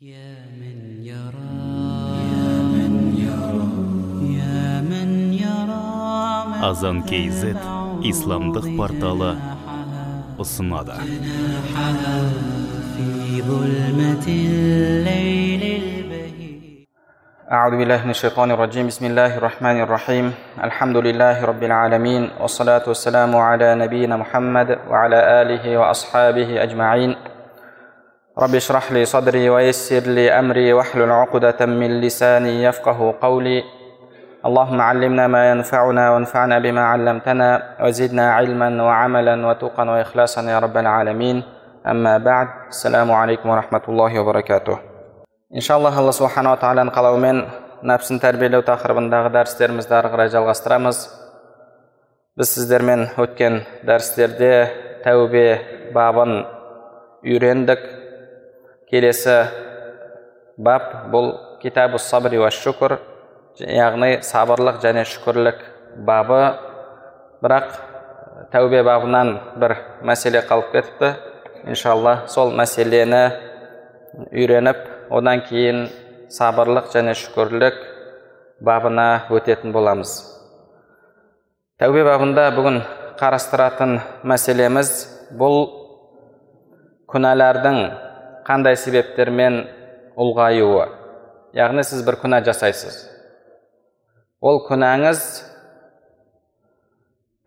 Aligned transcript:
يا 0.00 0.44
من 0.60 1.00
يرى 1.00 1.56
يا 2.28 2.52
من 2.68 2.92
يرى 3.16 3.68
يا 4.36 4.84
من 4.84 5.32
يرى 5.32 5.88
азан 6.68 7.00
kz 7.08 7.56
исламдық 8.04 8.66
порталы 8.76 9.30
ұсынады 10.36 11.00
في 12.92 13.40
ظلمة 13.40 14.26
الليل 14.28 15.62
البهيج 15.64 16.84
أعوذ 17.52 17.74
بالله 17.80 18.04
من 18.04 18.10
الشيطان 18.10 18.50
الرجيم 18.50 18.86
بسم 18.92 19.04
الله 19.06 19.38
الرحمن 19.40 19.80
الرحيم 19.80 20.26
الحمد 20.64 20.96
لله 20.96 21.44
رب 21.44 21.62
العالمين 21.62 22.22
والصلاة 22.40 22.84
والسلام 22.84 23.36
على 23.36 23.74
نبينا 23.74 24.16
محمد 24.16 24.68
وعلى 24.90 25.18
آله 25.42 25.64
وأصحابه 25.78 26.62
أجمعين 26.62 27.29
رب 28.38 28.54
اشرح 28.54 28.92
لي 28.92 29.04
صدري 29.04 29.50
ويسر 29.50 30.00
لي 30.00 30.30
أمري 30.30 30.72
واحلل 30.72 31.10
عقدة 31.10 31.66
من 31.66 32.00
لساني 32.00 32.62
يفقه 32.62 33.14
قولي 33.22 33.64
اللهم 34.46 34.80
علمنا 34.80 35.26
ما 35.26 35.50
ينفعنا 35.50 36.10
وانفعنا 36.10 36.58
بما 36.58 36.84
علمتنا 36.84 37.76
وزدنا 37.80 38.32
علما 38.32 38.82
وعملا 38.82 39.46
وتقا 39.46 39.90
وإخلاصا 39.90 40.42
يا 40.42 40.58
رب 40.58 40.76
العالمين 40.76 41.42
أما 41.86 42.18
بعد 42.18 42.48
السلام 42.68 43.12
عليكم 43.12 43.48
ورحمة 43.48 43.82
الله 43.88 44.20
وبركاته 44.20 44.78
иншаллах 45.50 45.94
алла 45.96 46.10
субханала 46.12 46.58
тағаланың 46.58 46.90
қалауымен 46.90 47.36
нәпсін 47.86 48.18
тәрбиелеу 48.18 48.64
тақырыбындағы 48.66 49.30
дәрістерімізді 49.36 49.94
ары 49.94 50.10
қарай 50.10 50.32
жалғастырамыз 50.34 51.02
біз 52.36 52.50
сіздермен 52.50 53.06
өткен 53.14 53.60
дәрістерде 53.86 54.50
тәубе 55.04 55.44
бабын 55.94 56.40
үйрендік 57.22 57.86
келесі 58.91 59.37
бап 60.57 60.91
бұл 61.11 61.31
китабу 61.61 61.99
сабри 62.01 62.41
ва 62.41 62.49
шүкір 62.51 62.97
яғни 63.59 64.17
сабырлық 64.25 64.81
және 64.83 65.05
шүкірлік 65.07 65.61
бабы. 66.07 66.41
Бірақ 67.41 67.71
тәубе 68.51 68.83
бабынан 68.83 69.37
бір 69.59 69.77
мәселе 70.03 70.43
қалып 70.47 70.71
кетіпті. 70.75 71.13
Иншалла 71.71 72.27
сол 72.27 72.51
мәселені 72.57 73.23
үйреніп 74.31 74.83
одан 75.13 75.43
кейін 75.47 75.87
сабырлық 76.33 76.91
және 76.93 77.15
шүкірлік 77.15 77.79
бабына 78.61 79.27
өтетін 79.31 79.71
боламыз. 79.71 80.13
Тәубе 81.79 82.03
бабында 82.05 82.49
бүгін 82.57 82.81
қарастыратын 83.19 83.99
мәселеміз 84.27 84.93
бұл 85.37 85.63
күнәлардың 87.11 88.10
қандай 88.47 88.77
себептермен 88.79 89.63
ұлғаюы. 90.19 90.87
Яғни 91.57 91.83
сіз 91.83 92.03
бір 92.07 92.17
күнә 92.21 92.41
жасайсыз. 92.45 93.03
Ол 94.41 94.61
күнәңіз 94.65 95.21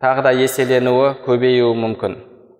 тағы 0.03 0.25
да 0.27 0.31
еселенуі 0.37 1.15
көбеюі 1.25 1.73
мүмкін. 1.81 2.19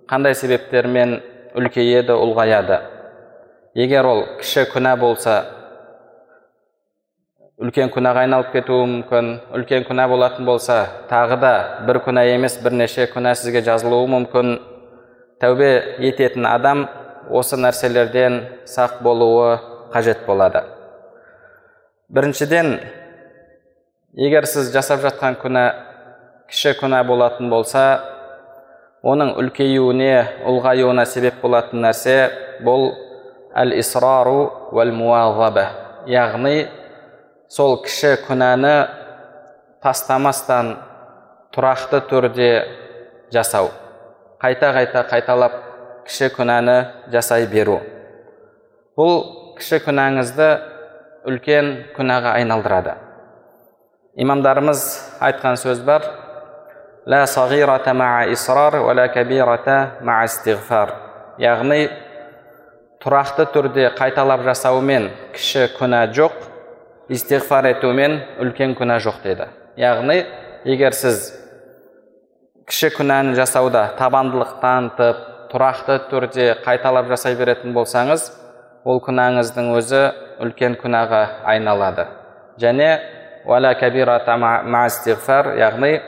Қандай 0.10 0.36
себептермен 0.36 1.20
үлкейеді 1.56 2.18
ұлғаяды. 2.18 2.82
Егер 3.76 4.08
ол 4.10 4.24
кіші 4.40 4.66
күнә 4.72 4.96
болса 5.00 5.38
үлкен 7.62 7.90
күнәға 7.94 8.26
айналып 8.26 8.52
кетуі 8.52 8.86
мүмкін. 8.92 9.32
Үлкен 9.56 9.88
күнә 9.88 10.10
болатын 10.12 10.48
болса 10.48 10.82
тағы 11.10 11.40
да 11.40 11.54
бір 11.88 12.02
күнә 12.04 12.26
емес 12.34 12.58
бірнеше 12.64 13.08
күнә 13.14 13.36
сізге 13.40 13.64
жазылуы 13.64 14.08
мүмкін. 14.12 14.58
Тәубе 15.40 15.72
ететін 16.04 16.48
адам 16.48 16.86
осы 17.30 17.58
нәрселерден 17.58 18.42
сақ 18.70 19.02
болуы 19.04 19.58
қажет 19.94 20.26
болады. 20.28 20.64
Біріншіден 22.10 22.80
егер 24.14 24.46
сіз 24.46 24.72
жасап 24.74 25.02
жатқан 25.06 25.40
күнә 25.42 25.66
кіші 26.52 26.76
күнә 26.80 27.02
болатын 27.08 27.50
болса 27.50 27.86
оның 29.06 29.36
үлкеюіне 29.42 30.46
ұлғаюына 30.50 31.06
себеп 31.10 31.42
болатын 31.42 31.82
нәрсе 31.86 32.18
бұл 32.66 32.92
әл 33.56 33.74
исрару 33.80 34.70
уәл 34.76 34.94
муазаба 34.94 35.66
яғни 36.10 36.68
сол 37.50 37.80
кіші 37.86 38.16
күнәні 38.28 38.76
тастамастан 39.84 40.76
тұрақты 41.56 42.02
түрде 42.10 42.50
жасау. 43.34 43.70
Қайта 44.42 44.72
қайта 44.76 45.06
қайталап 45.10 45.65
кіші 46.06 46.30
күнәні 46.36 46.78
жасай 47.14 47.48
беру. 47.50 47.80
Бұл 48.98 49.18
кіші 49.58 49.82
күнәңізді 49.86 50.50
үлкен 51.30 51.72
күнәға 51.96 52.36
айналдырады. 52.40 52.96
Имамдарымыз 54.16 54.86
айтқан 55.26 55.58
сөз 55.60 55.82
бар. 55.86 56.06
Ла 57.06 57.26
сағирата 57.30 57.94
маа 57.94 58.30
исрар 58.34 58.80
уәла 58.82 59.10
кабирата 59.14 59.98
маа 60.02 60.26
яғни 61.42 61.90
тұрақты 63.04 63.46
түрде 63.54 63.90
қайталап 63.98 64.46
жасаумен 64.46 65.10
кіші 65.36 65.68
күнә 65.76 66.06
жоқ 66.16 66.38
истиғфар 67.14 67.68
етумен 67.74 68.18
үлкен 68.42 68.76
күнә 68.80 68.98
жоқ 69.04 69.20
деді 69.26 69.50
яғни 69.78 70.22
егер 70.66 70.96
сіз 70.96 71.28
кіші 72.70 72.94
күнәні 72.96 73.36
жасауда 73.38 73.90
табандылық 74.00 74.56
танытып 74.64 75.35
тұрақты 75.52 76.00
түрде 76.10 76.48
қайталап 76.66 77.10
жасай 77.12 77.36
беретін 77.40 77.74
болсаңыз 77.76 78.30
ол 78.86 79.02
күнәңіздің 79.06 79.72
өзі 79.78 80.02
үлкен 80.44 80.78
күнәға 80.82 81.22
айналады. 81.46 82.08
Және 82.62 82.90
ма 83.46 84.86
истиғфар 84.90 85.56
яғни 85.60 86.00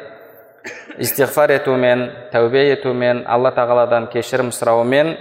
истиғфар 0.98 1.53
етумен 1.58 2.08
тәубе 2.31 2.70
етумен 2.72 3.25
алла 3.28 3.52
тағаладан 3.56 4.08
кешірім 4.14 4.50
сұраумен 4.52 5.14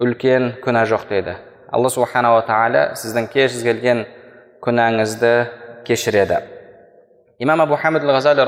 үлкен 0.00 0.54
күнә 0.64 0.86
жоқ 0.88 1.08
деді 1.10 1.36
алла 1.74 1.90
субханала 1.90 2.44
тағала 2.46 2.94
сіздің 2.98 3.28
кез 3.32 3.58
келген 3.62 4.04
күнәңізді 4.64 5.32
кешіреді. 5.86 6.40
Имам 7.38 7.60
абу 7.60 7.76
хамид 7.76 8.02
ғазали 8.02 8.44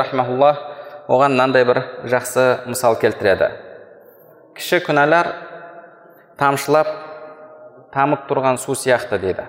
оған 1.08 1.36
мынандай 1.36 1.64
бір 1.64 1.82
жақсы 2.04 2.66
мысал 2.66 2.96
келтіреді. 2.98 3.50
Кіші 4.56 4.80
күнәлар 4.86 5.30
тамшылап 6.40 6.88
тамып 7.94 8.26
тұрған 8.30 8.58
су 8.60 8.74
сияқты 8.76 9.20
дейді 9.20 9.46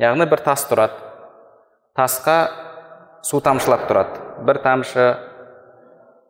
яғни 0.00 0.26
бір 0.28 0.42
тас 0.44 0.66
тұрады. 0.68 1.00
Тасқа 1.96 2.36
су 3.24 3.40
тамшылап 3.40 3.86
тұрады. 3.88 4.20
Бір 4.44 4.60
тамшы 4.64 5.06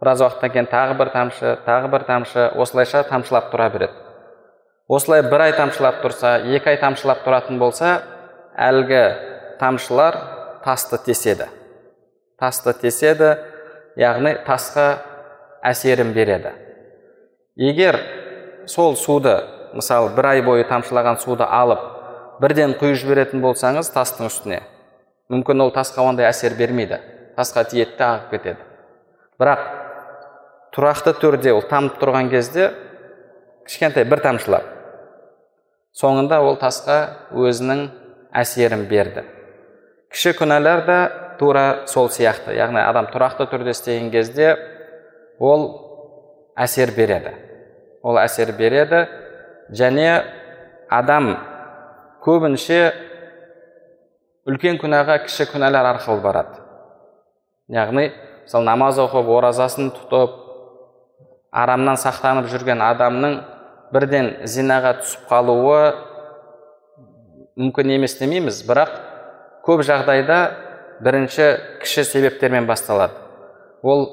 біраз 0.01 0.23
уақыттан 0.23 0.53
кейін 0.55 0.69
тағы 0.71 0.99
бір 0.99 1.11
тамшы 1.15 1.55
тағы 1.67 1.91
бір 1.91 2.07
тамшы 2.07 2.49
осылайша 2.55 3.03
тамшылап 3.09 3.51
тұра 3.53 3.69
береді. 3.75 3.97
Осылай 4.89 5.25
бір 5.27 5.49
ай 5.49 5.57
тамшылап 5.59 5.99
тұрса 6.05 6.37
екі 6.45 6.75
ай 6.75 6.79
тамшылап 6.79 7.25
тұратын 7.27 7.59
болса 7.59 7.97
әлгі 8.55 9.03
тамшылар 9.59 10.21
тасты 10.65 11.01
теседі. 11.09 11.49
Тасты 12.39 12.77
теседі 12.79 13.35
яғни 13.99 14.37
тасқа 14.47 14.87
әсерін 15.67 16.15
береді. 16.15 16.55
Егер 17.57 17.99
сол 18.67 18.97
суды 18.97 19.37
мысалы 19.75 20.13
бір 20.17 20.31
ай 20.33 20.43
бойы 20.45 20.65
тамшылаған 20.69 21.21
суды 21.23 21.45
алып 21.45 21.83
бірден 22.41 22.77
құйып 22.77 23.01
жіберетін 23.01 23.43
болсаңыз 23.45 23.91
тастың 23.95 24.29
үстіне. 24.29 24.63
Мүмкін 25.33 25.65
ол 25.65 25.73
тасқа 25.75 26.05
ондай 26.05 26.29
әсер 26.29 26.55
бермейді. 26.59 27.01
Тасқа 27.37 27.65
тиеді 27.71 27.97
ағып 27.99 28.31
кетеді. 28.31 28.63
Бірақ 29.41 29.65
тұрақты 30.77 31.17
түрде 31.21 31.53
ол 31.57 31.65
тамып 31.67 31.97
тұрған 32.01 32.31
кезде 32.31 32.71
кішкентай 33.67 34.05
бір 34.09 34.23
тамшылап 34.25 34.73
соңында 35.97 36.43
ол 36.45 36.59
тасқа 36.61 36.99
өзінің 37.33 37.87
әсерін 38.37 38.85
берді. 38.91 39.25
Кіші 40.13 40.35
күнәлар 40.39 40.85
да 40.87 40.99
тура 41.41 41.87
сол 41.89 42.11
сияқты. 42.13 42.55
Яғни 42.57 42.83
адам 42.85 43.09
тұрақты 43.13 43.49
түрде 43.51 43.73
істеген 43.73 44.13
кезде 44.13 44.55
ол 45.41 45.67
әсер 46.57 46.93
береді. 46.97 47.33
Ол 48.07 48.21
әсер 48.23 48.53
береді. 48.55 49.07
Және 49.75 50.07
адам 50.93 51.33
көбінше 52.23 52.81
үлкен 54.47 54.79
күнәға 54.79 55.19
кіші 55.25 55.49
күнәлар 55.51 55.91
арқылы 55.97 56.23
барады. 56.23 56.61
Яғни 57.73 58.13
мысалы 58.45 58.69
намаз 58.69 59.01
оқып 59.03 59.31
оразасын 59.41 59.91
тұтып 59.97 60.37
арамнан 61.51 61.99
сақтанып 61.99 62.47
жүрген 62.53 62.85
адамның 62.85 63.41
бірден 63.95 64.31
зинаға 64.47 64.95
түсіп 65.01 65.27
қалуы 65.31 65.81
мүмкін 67.59 67.97
емес 67.97 68.19
демейміз. 68.21 68.63
Бірақ 68.69 68.95
көп 69.67 69.83
жағдайда 69.89 70.39
бірінші 71.03 71.51
кіші 71.83 72.05
себептермен 72.07 72.71
басталады. 72.71 73.19
Ол 73.83 74.07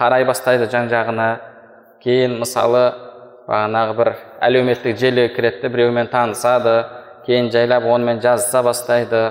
қарай 0.00 0.24
бастайды 0.24 0.70
жан 0.72 0.88
жағына 0.88 1.51
кейін 2.02 2.38
мысалы 2.42 2.82
бағанағы 3.46 3.94
бір 3.98 4.10
әлеуметтік 4.42 4.98
желіге 4.98 5.34
кіреді 5.36 5.70
біреумен 5.70 6.10
танысады 6.10 6.74
кейін 7.26 7.50
жайлап 7.54 7.86
онымен 7.86 8.20
жазыса 8.22 8.62
бастайды 8.66 9.22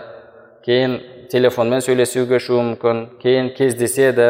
кейін 0.65 0.99
телефонмен 1.31 1.83
сөйлесуге 1.83 2.37
көшуі 2.37 2.63
мүмкін 2.69 3.03
кейін 3.21 3.51
кездеседі 3.57 4.29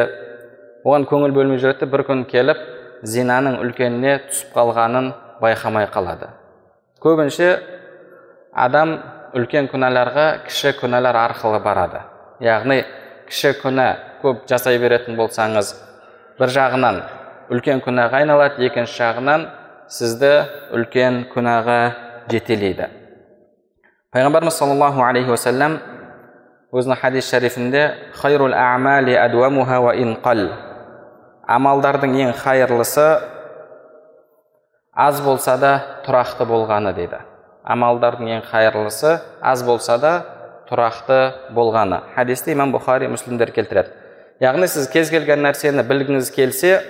оған 0.82 1.06
көңіл 1.10 1.34
бөлмей 1.36 1.62
жүреді 1.62 1.86
бір 1.92 2.06
күн 2.08 2.24
келіп 2.30 2.62
зинаның 3.06 3.60
үлкеніне 3.62 4.18
түсіп 4.28 4.54
қалғанын 4.56 5.12
байқамай 5.42 5.86
қалады 5.94 6.32
көбінше 7.02 7.48
адам 8.52 8.98
үлкен 9.38 9.70
күнәларға 9.70 10.26
кіші 10.48 10.74
күнәлар 10.82 11.18
арқылы 11.24 11.62
барады 11.64 12.02
яғни 12.42 12.82
кіші 13.30 13.54
күнә 13.62 13.88
көп 14.22 14.46
жасай 14.50 14.78
беретін 14.82 15.18
болсаңыз 15.18 15.74
бір 16.38 16.52
жағынан 16.58 17.02
үлкен 17.52 17.82
күнәға 17.84 18.22
айналады 18.22 18.64
екінші 18.66 18.96
жағынан 19.02 19.46
сізді 19.92 20.32
үлкен 20.72 21.26
күнәға 21.34 21.78
жетелейді. 22.32 22.88
Пайғамбарымыз 24.12 24.56
саллаллаху 24.56 25.04
алейхи 25.04 25.32
уассалам 25.32 25.78
өзінің 26.72 27.00
хадис 27.00 27.28
шарифінде 27.28 27.84
хайрул 28.16 28.54
амали 28.56 29.18
амалдардың 31.52 32.14
ең 32.22 32.32
хайырлысы 32.38 33.06
аз 34.94 35.20
болса 35.24 35.56
да 35.58 35.72
тұрақты 36.06 36.46
болғаны 36.46 36.92
дейді. 36.94 37.18
Амалдардың 37.64 38.30
ең 38.36 38.44
хайырлысы 38.46 39.18
аз 39.42 39.64
болса 39.66 39.98
да 39.98 40.12
тұрақты 40.70 41.18
болғаны 41.54 42.00
хадисті 42.14 42.54
имам 42.54 42.72
бұхари 42.72 43.10
мүслімдер 43.10 43.52
келтіреді. 43.52 43.90
Яғни 44.40 44.68
сіз 44.70 44.88
кез 44.90 45.10
келген 45.10 45.42
нәрсені 45.44 45.84
білгіңіз 45.86 46.30
келсе 46.34 46.80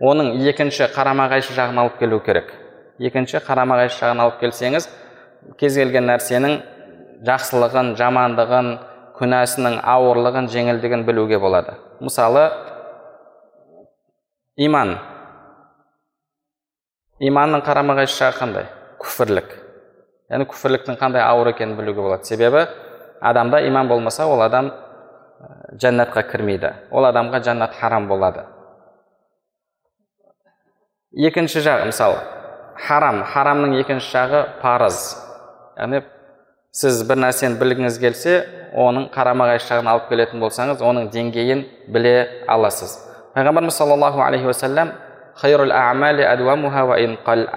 оның 0.00 0.38
екінші 0.48 0.88
қарама 0.94 1.28
қайшы 1.32 1.54
жағын 1.56 1.80
алып 1.82 1.98
келу 1.98 2.20
керек. 2.24 2.52
Екінші 2.98 3.42
қарама 3.46 3.78
қайшы 3.82 4.00
жағын 4.02 4.22
алып 4.24 4.40
келсеңіз 4.42 4.88
кез 5.58 5.78
келген 5.78 6.08
нәрсенің 6.10 6.58
жақсылығын 7.26 7.94
жамандығын 7.98 8.72
күнәсінің 9.18 9.78
ауырлығын 9.82 10.50
жеңілдігін 10.52 11.06
білуге 11.06 11.38
болады. 11.42 11.74
Мысалы 12.00 12.48
иман. 14.56 14.98
Иманның 17.18 17.64
қарама 17.66 17.98
қайшы 17.98 18.22
жағы 18.22 18.38
қандай? 18.44 18.68
Күфірлік 19.02 19.56
яғни 20.28 20.44
күфірліктің 20.48 20.98
қандай 21.00 21.22
ауыр 21.24 21.52
екенін 21.54 21.76
білуге 21.78 22.02
болады. 22.02 22.24
Себебі 22.28 22.66
адамда 23.20 23.62
иман 23.66 23.88
болмаса 23.88 24.26
ол 24.28 24.42
адам 24.44 24.70
жәннатқа 25.72 26.22
кірмейді. 26.28 26.72
Ол 26.90 27.08
адамға 27.08 27.40
жәннат 27.44 27.74
харам 27.80 28.08
болады. 28.08 28.44
Екінші 31.12 31.62
жағы 31.64 31.88
мысалы 31.88 32.20
харам. 32.78 33.22
Харамның 33.24 33.74
екінші 33.80 34.10
жағы 34.12 34.44
парыз. 34.62 35.16
Яғни 35.78 36.02
сіз 36.74 37.02
бір 37.08 37.22
нәрсені 37.24 37.58
білгіңіз 37.60 37.98
келсе 38.02 38.34
оның 38.76 39.08
қарама 39.14 39.48
қайшы 39.48 39.72
жағын 39.72 39.88
алып 39.92 40.08
келетін 40.10 40.42
болсаңыз 40.42 40.82
оның 40.84 41.08
деңгейін 41.14 41.64
біле 41.88 42.44
аласыз. 42.48 42.98
Пайғамбарымыз 43.34 43.78
саллаллаху 43.78 44.22
алейхи 44.22 44.46
уассалам 44.46 44.92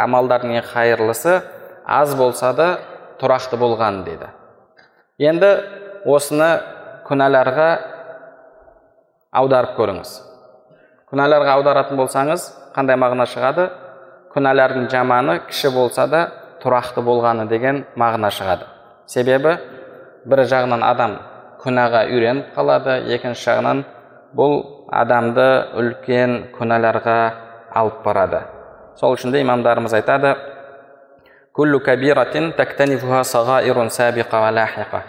амалдардың 0.05 0.55
ең 0.59 0.65
хайырлысы 0.69 1.41
аз 1.85 2.15
болса 2.15 2.53
да 2.53 2.67
тұрақты 3.19 3.57
болған 3.57 4.03
деді 4.05 4.27
енді 5.17 5.49
осыны 6.05 6.61
күнәларға 7.07 7.69
аударып 9.33 9.73
көріңіз. 9.79 10.11
Күнәларға 11.09 11.57
аударатын 11.57 11.97
болсаңыз 11.97 12.60
қандай 12.75 12.97
мағына 12.99 13.27
шығады? 13.29 13.67
Күнәлардың 14.31 14.87
жаманы 14.91 15.39
кіші 15.49 15.73
болса 15.75 16.07
да 16.07 16.21
тұрақты 16.63 17.03
болғаны 17.03 17.47
деген 17.51 17.83
мағына 17.99 18.31
шығады. 18.31 18.67
Себебі 19.07 19.57
бір 20.25 20.43
жағынан 20.47 20.85
адам 20.85 21.17
күнәға 21.63 22.05
үйреніп 22.13 22.53
қалады 22.55 23.01
екінші 23.15 23.49
жағынан 23.49 23.83
бұл 24.37 24.55
адамды 24.91 25.47
үлкен 25.81 26.37
күнәларға 26.55 27.19
алып 27.75 28.01
барады. 28.05 28.41
Сол 28.99 29.17
үшін 29.17 29.33
де 29.33 29.41
имамдарымыз 29.43 29.93
айтады 29.99 30.35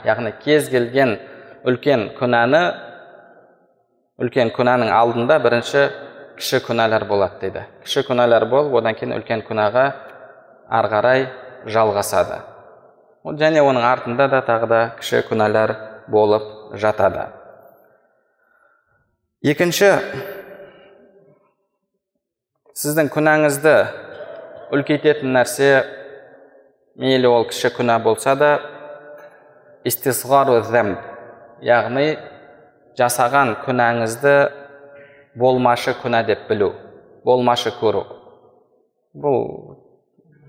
яғни 0.06 0.32
кез 0.42 0.68
келген 0.72 1.18
үлкен 1.62 2.08
күнәні 2.18 2.62
үлкен 4.22 4.50
күнәнің 4.56 4.90
алдында 4.90 5.38
бірінші 5.44 5.84
кіші 6.38 6.62
күнәлар 6.66 7.04
болады 7.08 7.40
дейді. 7.40 7.66
Кіші 7.84 8.04
күнәлар 8.08 8.46
болып 8.50 8.74
одан 8.80 8.96
кейін 8.98 9.14
үлкен 9.18 9.44
күнәға 9.46 9.84
ары 10.72 10.90
қарай 10.92 11.26
жалғасады. 11.66 12.40
Және 13.38 13.62
оның 13.62 13.84
артында 13.86 14.28
да 14.32 14.42
тағы 14.46 14.68
да 14.70 14.80
кіші 14.98 15.22
күнәлар 15.28 15.74
болып 16.10 16.76
жатады. 16.80 17.28
Екінші 19.42 19.90
сіздің 22.78 23.10
күнәңізді 23.12 23.74
үлкейтетін 24.72 25.34
нәрсе 25.36 25.70
мейлі 26.98 27.28
ол 27.30 27.48
кіші 27.50 27.72
күнә 27.76 27.98
болса 28.02 28.34
да 28.38 28.52
яғни 31.62 32.06
жасаған 32.98 33.56
күнәңізді 33.64 34.34
болмашы 35.38 35.94
күнә 36.02 36.24
деп 36.26 36.48
білу 36.48 36.72
болмашы 37.24 37.72
көру. 37.78 38.02
Бұл 39.14 39.76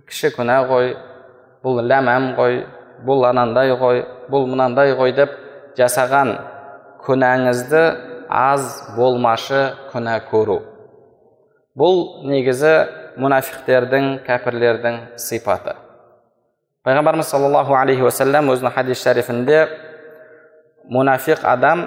кіші 0.09 0.33
күнә 0.35 0.57
ғой 0.69 0.93
бұл 1.63 1.81
ләмәм 1.83 2.33
ғой 2.37 2.63
бұл 3.05 3.25
анандай 3.29 3.73
ғой 3.77 4.03
бұл 4.31 4.47
мынандай 4.49 4.95
ғой 4.97 5.13
деп 5.15 5.35
жасаған 5.77 6.35
күнәңізді 7.05 7.83
аз 8.29 8.67
болмашы 8.97 9.63
күнә 9.91 10.19
көру. 10.31 10.61
Бұл 11.77 12.27
негізі 12.29 12.73
мұнафиқтердің 13.19 14.23
кәпірлердің 14.25 14.99
сипаты. 15.21 15.75
Пайғамбарымыз 16.83 17.29
саллаллаху 17.29 17.75
алейхи 17.77 18.03
уассалам 18.03 18.49
өзінің 18.53 18.73
хадис 18.75 19.03
шарифінде 19.03 19.65
мұнафиқ 20.91 21.45
адам 21.47 21.85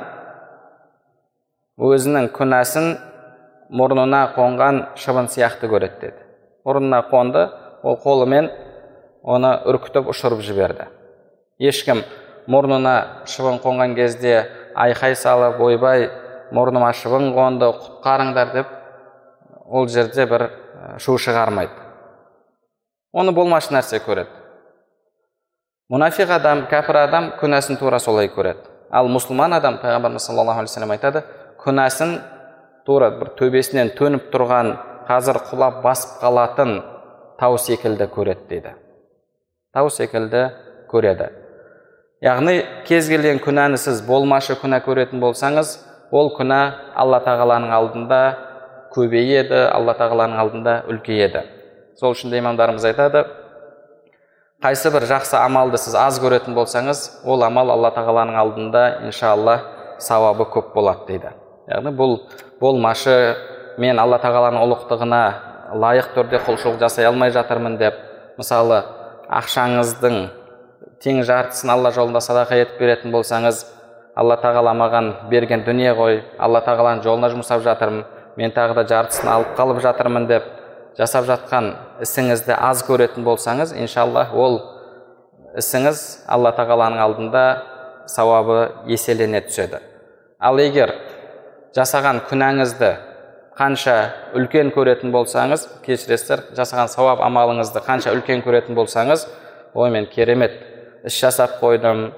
өзінің 1.76 2.30
күнәсін 2.32 2.94
мұрнына 3.76 4.22
қонған 4.32 4.78
шыбын 4.96 5.26
сияқты 5.28 5.68
көреді 5.68 5.98
деді 6.00 6.22
мұрнына 6.64 7.02
қонды 7.10 7.42
ол 7.84 7.98
қолымен 8.00 8.48
оны 9.22 9.50
үркітіп 9.68 10.08
ұшырып 10.08 10.40
жіберді 10.46 10.86
ешкім 11.60 12.00
мұрнына 12.48 13.26
шыбын 13.28 13.60
қонған 13.60 13.92
кезде 13.98 14.46
айқай 14.72 15.18
салып 15.20 15.60
ойбай 15.60 16.08
мұрныма 16.56 16.94
шыбын 16.96 17.28
қонды 17.36 17.68
құтқарыңдар 17.68 18.54
деп 18.56 18.72
ол 19.68 19.88
жерде 19.92 20.24
бір 20.26 20.48
шу 20.96 21.18
шығармайды 21.20 21.76
оны 23.12 23.36
болмашы 23.36 23.76
нәрсе 23.76 24.00
көреді 24.00 24.32
мұнафиқ 25.92 26.38
адам 26.40 26.68
кәпір 26.70 27.04
адам 27.04 27.34
күнәсін 27.40 27.76
тура 27.76 28.00
солай 28.00 28.32
көреді 28.32 28.64
ал 28.90 29.10
мұсылман 29.12 29.58
адам 29.58 29.76
пайғамбарымыз 29.82 30.24
саллаллаху 30.24 30.64
алейхи 30.64 30.90
айтады 30.96 31.22
күнәсін 31.66 32.20
тура 32.86 33.10
бір 33.18 33.32
төбесінен 33.38 33.90
төніп 33.98 34.28
тұрған 34.32 34.76
қазір 35.08 35.40
құлап 35.50 35.82
басып 35.84 36.20
қалатын 36.22 36.78
тау 37.40 37.58
секілді 37.58 38.06
көреді 38.14 38.48
дейді. 38.48 38.74
Тау 39.74 39.90
секілді 39.90 40.48
көреді. 40.90 41.28
Яғни 42.24 42.60
кез 42.88 43.10
келген 43.10 43.42
күнәні 43.44 43.76
сіз 43.76 44.00
болмашы 44.06 44.56
күнә 44.56 44.80
көретін 44.86 45.20
болсаңыз 45.20 45.76
ол 46.14 46.30
күнә 46.38 46.60
алла 46.96 47.20
тағаланың 47.26 47.74
алдында 47.76 48.20
көбейеді 48.94 49.66
алла 49.68 49.96
тағаланың 49.98 50.40
алдында 50.40 50.76
үлкейеді. 50.88 51.42
Сол 52.00 52.14
үшін 52.16 52.32
де 52.32 52.40
имамдарымыз 52.40 52.86
айтады 52.88 53.26
қайсы 54.64 54.90
бір 54.94 55.04
жақсы 55.10 55.36
амалды 55.36 55.78
сіз 55.80 55.94
аз 56.00 56.20
көретін 56.22 56.56
болсаңыз 56.56 57.02
ол 57.28 57.44
амал 57.44 57.74
алла 57.74 57.90
тағаланың 57.92 58.38
алдында 58.40 58.86
иншалла 59.04 59.58
сауабы 59.98 60.48
көп 60.48 60.72
болады 60.74 61.06
дейді. 61.10 61.34
Яғни 61.70 61.92
бұл 61.96 62.18
болмашы 62.60 63.16
мен 63.82 63.98
алла 63.98 64.18
тағаланың 64.22 64.62
ұлықтығына 64.66 65.22
лайық 65.82 66.12
түрде 66.14 66.40
құлшылық 66.46 66.78
жасай 66.80 67.08
алмай 67.08 67.32
жатырмын 67.34 67.78
деп 67.80 67.96
мысалы 68.38 68.82
ақшаңыздың 69.38 70.18
тең 71.02 71.22
жартысын 71.26 71.72
алла 71.74 71.90
жолында 71.92 72.22
садақа 72.24 72.60
етіп 72.62 72.78
беретін 72.80 73.14
болсаңыз 73.14 73.64
алла 74.16 74.36
тағала 74.40 74.72
маған 74.78 75.10
берген 75.30 75.64
дүние 75.66 75.92
ғой 75.98 76.22
алла 76.38 76.62
тағаланың 76.64 77.02
жолына 77.04 77.32
жұмсап 77.34 77.64
жатырмын 77.66 78.06
мен 78.36 78.54
тағы 78.56 78.78
да 78.78 78.86
жартысын 78.88 79.28
алып 79.32 79.56
қалып 79.58 79.82
жатырмын 79.84 80.28
деп 80.30 80.46
жасап 80.96 81.26
жатқан 81.28 81.72
ісіңізді 82.04 82.56
аз 82.56 82.84
көретін 82.86 83.26
болсаңыз 83.26 83.74
иншалла 83.76 84.28
ол 84.32 84.60
ісіңіз 85.58 86.02
алла 86.32 86.52
тағаланың 86.56 87.02
алдында 87.02 87.44
сауабы 88.06 88.70
еселене 88.86 89.40
түседі. 89.44 89.80
Ал 90.38 90.60
егер 90.60 90.92
жасаған 91.74 92.22
күнәңізді 92.30 92.92
қанша 93.56 93.96
үлкен 94.36 94.70
көретін 94.74 95.10
болсаңыз 95.14 95.66
кешіресіздер 95.86 96.44
жасаған 96.58 96.92
сауап 96.92 97.24
амалыңызды 97.24 97.80
қанша 97.86 98.12
үлкен 98.12 98.44
көретін 98.44 98.76
болсаңыз 98.76 99.26
ой 99.74 99.90
мен 99.90 100.06
керемет 100.12 100.60
іс 101.06 101.16
жасап 101.20 101.58
қойдым. 101.60 102.10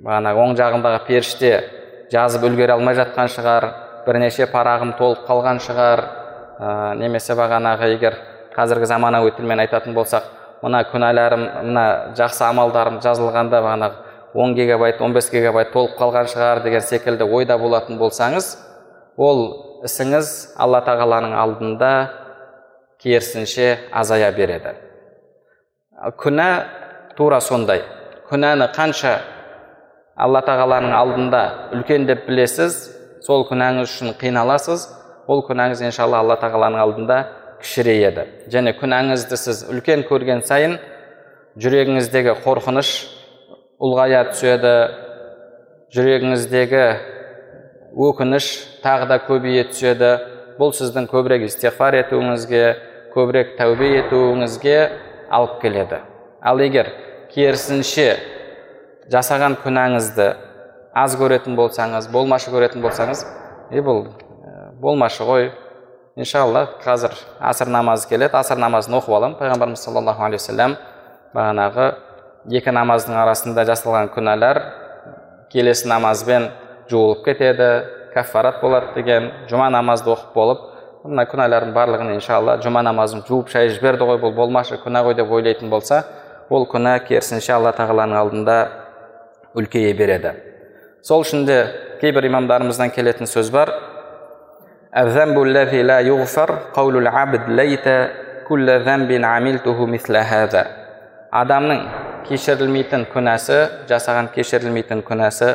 Бағанағы 0.00 0.42
оң 0.44 0.56
жағындағы 0.56 1.04
періште 1.06 1.52
жазып 2.12 2.46
үлгере 2.48 2.76
алмай 2.76 2.96
жатқан 2.96 3.28
шығар 3.32 3.66
бірнеше 4.06 4.46
парағым 4.52 4.94
толып 4.98 5.26
қалған 5.28 5.60
шығар. 5.64 6.02
Ә, 6.60 6.94
немесе 7.00 7.32
бағанағы 7.36 7.88
егер 7.94 8.16
қазіргі 8.52 8.88
заманауи 8.90 9.32
тілмен 9.32 9.62
айтатын 9.64 9.94
болсақ 9.96 10.26
мына 10.62 10.82
күнәларым 10.92 11.46
мына 11.70 11.84
жақсы 12.18 12.44
амалдарым 12.44 12.98
жазылғанда 13.00 13.62
бағанағы 13.64 14.09
он 14.34 14.54
гигабайт 14.54 15.00
15 15.00 15.32
гигабайт 15.32 15.72
толып 15.72 15.96
қалған 15.98 16.28
шығар 16.30 16.62
деген 16.62 16.80
секілді 16.80 17.24
ойда 17.24 17.58
болатын 17.58 17.98
болсаңыз 17.98 18.54
ол 19.16 19.42
ісіңіз 19.84 20.54
алла 20.60 20.82
тағаланың 20.86 21.34
алдында 21.34 21.90
керісінше 23.02 23.78
азая 23.92 24.30
береді. 24.32 24.74
Күнә 26.20 26.48
тура 27.16 27.40
сондай. 27.40 27.82
Күнәні 28.30 28.70
қанша 28.76 29.18
алла 30.16 30.42
тағаланың 30.46 30.94
алдында 30.94 31.42
үлкен 31.74 32.06
деп 32.08 32.26
білесіз 32.28 32.76
сол 33.26 33.46
күнәңіз 33.48 33.88
үшін 33.88 34.14
қиналасыз 34.20 34.86
ол 35.30 35.42
күнәңіз 35.48 35.82
иншалла 35.88 36.20
алла 36.22 36.36
тағаланың 36.40 36.80
алдында 36.84 37.20
кішірейеді. 37.60 38.26
Және 38.52 38.76
күнәңізді 38.78 39.36
сіз 39.40 39.64
үлкен 39.72 40.04
көрген 40.08 40.44
сайын 40.46 40.78
жүрегіңіздегі 41.60 42.36
қорқыныш 42.44 42.92
ұлғая 43.80 44.26
түседі 44.28 44.72
жүрегіңіздегі 45.94 46.82
өкініш 47.96 48.48
тағы 48.84 49.06
да 49.08 49.16
көбейе 49.24 49.62
түседі 49.70 50.10
бұл 50.58 50.74
сіздің 50.76 51.06
көбірек 51.08 51.46
истиғфар 51.46 51.96
етуіңізге 52.02 52.64
көбірек 53.14 53.54
тәубе 53.56 53.88
етуіңізге 54.02 54.76
алып 55.32 55.56
келеді 55.62 56.02
ал 56.44 56.60
егер 56.60 56.90
керісінше 57.32 58.06
жасаған 59.10 59.56
күнәңізді 59.64 60.28
аз 61.00 61.16
көретін 61.16 61.56
болсаңыз 61.56 62.10
болмашы 62.12 62.52
көретін 62.52 62.84
болсаңыз 62.84 63.24
е 63.72 63.80
бұл 63.80 64.04
болмашы 64.84 65.24
ғой 65.24 65.50
иншалла 66.20 66.66
қазір 66.84 67.16
аср 67.40 67.72
намазы 67.72 68.12
келеді 68.12 68.36
аср 68.36 68.60
намазын 68.60 69.00
оқып 69.00 69.16
аламын 69.16 69.40
пайғамбарымыз 69.40 69.88
саллаллаху 69.88 70.28
алейхи 70.28 70.44
уассалам 70.44 70.76
бағанағы 71.34 71.90
екі 72.48 72.72
намаздың 72.72 73.18
арасында 73.20 73.66
жасалған 73.68 74.08
күнәлар 74.14 74.62
келесі 75.52 75.88
намазбен 75.90 76.48
жуылып 76.90 77.24
кетеді 77.26 77.70
каффарат 78.14 78.60
болады 78.62 78.94
деген 78.96 79.30
жұма 79.50 79.68
намазды 79.70 80.10
оқып 80.14 80.34
болып 80.34 80.66
мына 81.04 81.26
күнәлардың 81.28 81.74
барлығын 81.76 82.14
иншалла 82.16 82.56
жұма 82.64 82.82
намазын 82.86 83.22
жуып 83.28 83.52
шайып 83.52 83.76
жіберді 83.76 84.08
ғой 84.08 84.20
бұл 84.24 84.34
болмашы 84.36 84.80
күнә 84.82 85.04
ғой 85.06 85.16
деп 85.20 85.30
ойлайтын 85.30 85.70
болса 85.70 86.02
ол 86.50 86.66
күнә 86.68 86.96
керісінше 87.06 87.54
алла 87.54 87.72
тағаланың 87.76 88.18
алдында 88.18 88.56
үлкейе 89.54 89.94
береді. 89.94 90.34
Сол 91.02 91.22
үшін 91.24 91.46
де 91.46 91.60
кейбір 92.00 92.26
имамдарымыздан 92.28 92.90
келетін 92.94 93.30
сөз 93.30 93.50
бар. 93.54 93.72
Адамның 101.30 101.84
кешірілмейтін 102.28 103.06
күнәсі 103.12 103.56
жасаған 103.90 104.28
кешірілмейтін 104.34 105.02
күнәсі 105.06 105.54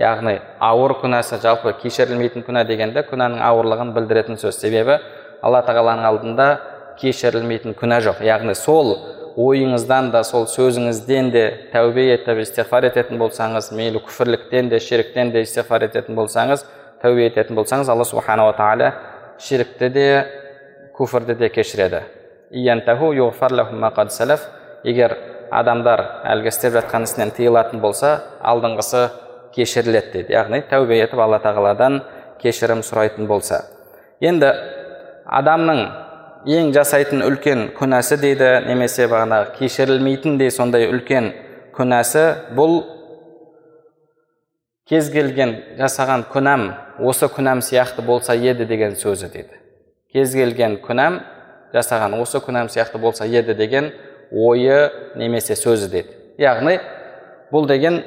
яғни 0.00 0.38
ауыр 0.60 0.96
күнәсі 1.02 1.38
жалпы 1.42 1.72
кешірілмейтін 1.82 2.44
күнә 2.46 2.64
дегенде 2.68 3.02
күнәнің 3.08 3.42
ауырлығын 3.46 3.92
білдіретін 3.96 4.40
сөз. 4.40 4.58
Себебі 4.60 4.98
алла 5.42 5.62
тағаланың 5.66 6.06
алдында 6.10 6.48
кешірілмейтін 7.00 7.76
күнә 7.78 8.00
жоқ. 8.04 8.22
Яғни 8.24 8.54
сол 8.56 8.94
ойыңыздан 9.36 10.10
да 10.14 10.22
сол 10.24 10.46
сөзіңізден 10.48 11.30
де 11.32 11.44
тәубе 11.72 12.08
етіп 12.14 12.40
истиғфар 12.44 12.88
ететін 12.88 13.20
болсаңыз 13.20 13.70
мейлі 13.76 14.00
күфірліктен 14.06 14.70
де 14.72 14.80
ширктен 14.80 15.32
де 15.34 15.44
истиғфар 15.44 15.84
ететін 15.90 16.16
болсаңыз 16.16 16.64
тәубе 17.02 17.28
ететін 17.28 17.56
болсаңыз 17.58 17.92
алла 17.92 18.08
субханала 18.08 18.56
тағала 18.56 18.92
ширкті 19.38 19.90
де 19.92 20.08
күфірді 20.96 21.36
де 21.36 21.48
кешіреді. 21.52 22.00
Егер 24.86 25.35
адамдар 25.50 26.02
әлгі 26.26 26.50
істеп 26.52 26.74
жатқан 26.76 27.06
ісінен 27.06 27.32
тыйылатын 27.36 27.80
болса 27.80 28.12
алдыңғысы 28.42 29.08
кешіріледі 29.54 30.12
дейді. 30.12 30.32
Яғни 30.34 30.62
тәубе 30.70 30.98
етіп 31.00 31.20
алла 31.22 31.38
тағаладан 31.44 32.00
кешірім 32.42 32.82
сұрайтын 32.86 33.28
болса. 33.28 33.62
Енді 34.20 34.52
адамның 35.26 35.82
ең 36.46 36.72
жасайтын 36.76 37.24
үлкен 37.26 37.70
күнәсі 37.78 38.18
дейді 38.22 38.50
немесе 38.68 39.08
бағанағы 39.10 39.56
кешірілмейтіндей 39.58 40.52
сондай 40.54 40.88
үлкен 40.90 41.32
күнәсі 41.76 42.26
бұл 42.56 42.78
кез 44.86 45.10
келген 45.10 45.56
жасаған 45.80 46.26
күнәм 46.32 46.68
осы 47.02 47.28
күнәм 47.32 47.62
сияқты 47.66 48.04
болса 48.06 48.36
еді 48.36 48.64
деген 48.68 48.94
сөзі 48.96 49.32
дейді. 49.32 49.56
Кез 50.12 50.32
келген 50.38 50.78
күнәм 50.84 51.18
жасаған 51.74 52.14
осы 52.20 52.38
күнәм 52.44 52.70
сияқты 52.72 53.00
болса 53.02 53.26
еді 53.26 53.56
деген 53.58 53.90
ойы 54.32 54.80
немесе 55.16 55.56
сөзі 55.58 55.90
дейді 55.92 56.42
яғни 56.42 56.78
бұл 57.52 57.68
деген 57.70 58.02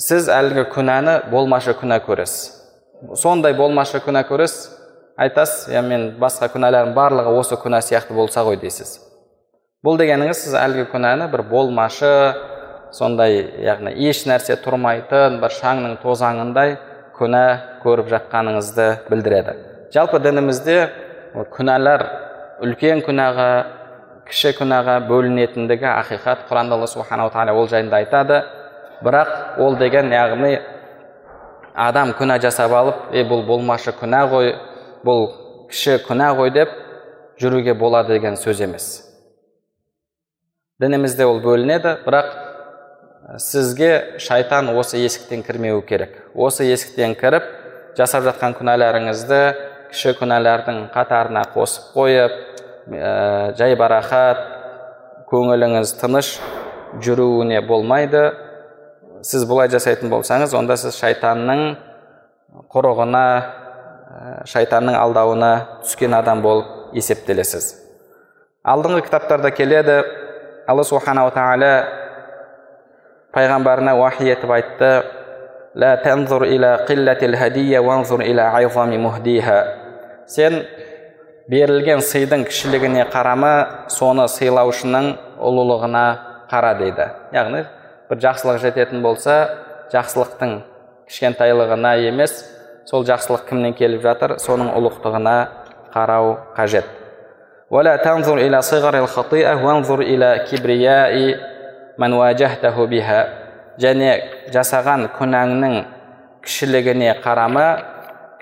сіз 0.00 0.28
әлгі 0.32 0.68
күнәні 0.74 1.18
болмашы 1.30 1.76
күнә 1.78 2.02
көресіз 2.04 3.16
сондай 3.18 3.54
болмашы 3.56 4.00
күнә 4.04 4.24
көресіз 4.28 4.70
айтасыз 5.20 5.72
иә 5.72 5.82
мен 5.84 6.06
басқа 6.20 6.48
күнәларым 6.52 6.94
барлығы 6.96 7.32
осы 7.38 7.58
күнә 7.60 7.82
сияқты 7.84 8.14
болса 8.16 8.44
ғой 8.46 8.56
дейсіз. 8.60 8.96
Бұл 9.84 9.98
дегеніңіз 10.00 10.44
сіз 10.44 10.56
әлгі 10.56 10.86
күнәні 10.92 11.28
бір 11.32 11.44
болмашы 11.50 12.12
сондай 12.94 13.42
яғни 13.64 13.94
еш 14.08 14.24
нәрсе 14.28 14.56
тұрмайтын 14.62 15.40
бір 15.42 15.56
шаңның 15.58 15.98
тозаңындай 16.02 16.76
күнә 17.18 17.44
көріп 17.84 18.10
жатқаныңызды 18.12 18.88
білдіреді. 19.10 19.56
Жалпы 19.92 20.20
дінімізде 20.24 20.78
күнәлар 21.52 22.06
үлкен 22.64 23.02
күнәға 23.04 23.50
кіші 24.28 24.52
күнәға 24.58 24.98
бөлінетіндігі 25.08 25.88
ақиқат 25.92 26.46
құранда 26.48 26.76
алла 26.76 26.88
субханала 26.90 27.32
тағала 27.34 27.56
ол 27.58 27.68
жайында 27.68 28.02
айтады. 28.02 28.42
Бірақ 29.02 29.58
ол 29.58 29.76
деген 29.76 30.12
яғни 30.12 30.58
адам 31.74 32.12
күнә 32.18 32.38
жасап 32.42 32.72
алып 32.72 33.14
е 33.16 33.24
бұл 33.26 33.46
болмашы 33.46 33.94
күнә 33.96 34.22
ғой 34.30 34.54
бұл 35.04 35.26
кіші 35.70 35.98
күнә 36.06 36.30
ғой 36.38 36.52
деп 36.54 36.70
жүруге 37.40 37.74
болады 37.74 38.14
деген 38.14 38.36
сөз 38.36 38.62
емес. 38.62 38.86
Дінімізде 40.80 41.24
ол 41.26 41.40
бөлінеді 41.42 41.96
бірақ 42.06 42.30
сізге 43.38 44.18
шайтан 44.18 44.70
осы 44.76 44.98
есіктен 45.02 45.42
кірмеуі 45.46 45.82
керек. 45.86 46.16
Осы 46.34 46.66
есіктен 46.68 47.14
кіріп 47.18 47.46
жасап 47.98 48.24
жатқан 48.26 48.56
күнәларыңызды 48.58 49.42
кіші 49.92 50.14
күнәлардың 50.20 50.88
қатарына 50.94 51.44
қосып 51.54 51.92
қойып 51.96 52.38
ә, 52.90 53.54
жай 53.58 53.76
барахат 53.78 54.40
көңіліңіз 55.30 55.94
тыныш 56.00 56.34
жүруіне 57.02 57.62
болмайды. 57.66 58.32
Сіз 59.22 59.46
бұлай 59.46 59.70
жасайтын 59.70 60.10
болсаңыз 60.10 60.54
онда 60.58 60.76
сіз 60.80 60.96
шайтанның 60.98 61.62
құрығына 62.72 63.26
шайтанның 64.50 64.96
алдауына 64.98 65.52
түскен 65.86 66.14
адам 66.18 66.42
болып 66.44 66.96
есептелесіз. 66.98 67.72
Алдыңғы 68.66 69.06
кітаптарда 69.06 69.50
келеді 69.54 70.02
алла 70.68 70.84
субханала 70.86 71.32
тағала 71.34 71.72
пайғамбарына 73.34 73.96
уахи 73.98 74.28
етіп 74.28 74.52
айтты 74.58 74.92
сен 80.26 80.58
берілген 81.50 82.02
сыйдың 82.04 82.44
кішілігіне 82.46 83.06
қарама 83.10 83.52
соны 83.90 84.28
сыйлаушының 84.30 85.08
ұлылығына 85.42 86.04
қара 86.50 86.72
дейді. 86.78 87.08
Яғни 87.34 87.64
бір 88.10 88.20
жақсылық 88.22 88.60
жететін 88.62 89.02
болса 89.02 89.36
жақсылықтың 89.92 90.58
кішкентайлығына 91.10 91.94
емес 92.08 92.36
сол 92.86 93.06
жақсылық 93.08 93.46
кімнен 93.48 93.74
келіп 93.78 94.02
жатыр 94.06 94.36
соның 94.42 94.72
ұлықтығына 94.78 95.36
қарау 95.94 96.36
қажет. 96.56 96.86
Және 103.80 104.10
жасаған 104.52 105.06
күнәңнің 105.16 105.78
кішілігіне 106.44 107.14
қарама 107.24 107.66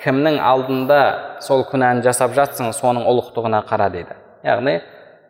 кімнің 0.01 0.39
алдында 0.41 1.01
сол 1.45 1.65
күнәні 1.69 2.05
жасап 2.05 2.33
жатсың 2.37 2.73
соның 2.77 3.07
ұлықтығына 3.11 3.63
қара 3.69 3.91
дейді 3.93 4.17
яғни 4.47 4.79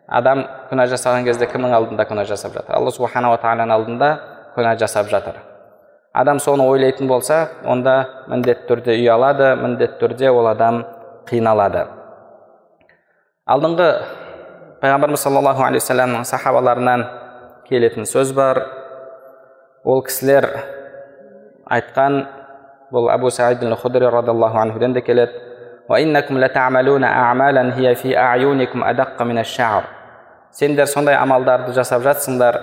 адам 0.07 0.45
күнә 0.69 0.87
жасаған 0.91 1.27
кезде 1.27 1.47
кімнің 1.51 1.75
алдында 1.75 2.07
күнә 2.07 2.25
жасап 2.29 2.55
жатыр 2.55 2.77
алла 2.77 2.91
субханала 2.95 3.39
тағаланың 3.43 3.75
алдында 3.75 4.11
күнә 4.55 4.75
жасап 4.79 5.11
жатыр 5.11 5.41
адам 6.13 6.39
соны 6.39 6.67
ойлайтын 6.67 7.07
болса 7.07 7.45
онда 7.67 8.25
міндетті 8.31 8.67
түрде 8.69 8.95
ұялады 8.99 9.53
міндетті 9.59 9.99
түрде 10.01 10.31
ол 10.31 10.47
адам 10.51 10.83
қиналады 11.29 11.85
алдыңғы 13.51 13.89
пайғамбарымыз 14.81 15.23
саллаллаху 15.23 15.63
алейхи 15.67 15.83
вассаламның 15.83 16.27
сахабаларынан 16.27 17.05
келетін 17.69 18.07
сөз 18.09 18.33
бар 18.35 18.63
ол 19.83 20.03
кісілер 20.03 20.47
айтқан 21.71 22.25
бұл 22.91 23.09
әбу 23.13 23.31
саид 23.31 23.63
худри 23.81 24.05
радиаллаху 24.05 24.57
анхуден 24.57 24.93
де 24.93 25.01
келеді 25.01 25.31
сендер 30.51 30.85
сондай 30.87 31.15
амалдарды 31.15 31.73
жасап 31.73 32.03
жатсыңдар 32.03 32.57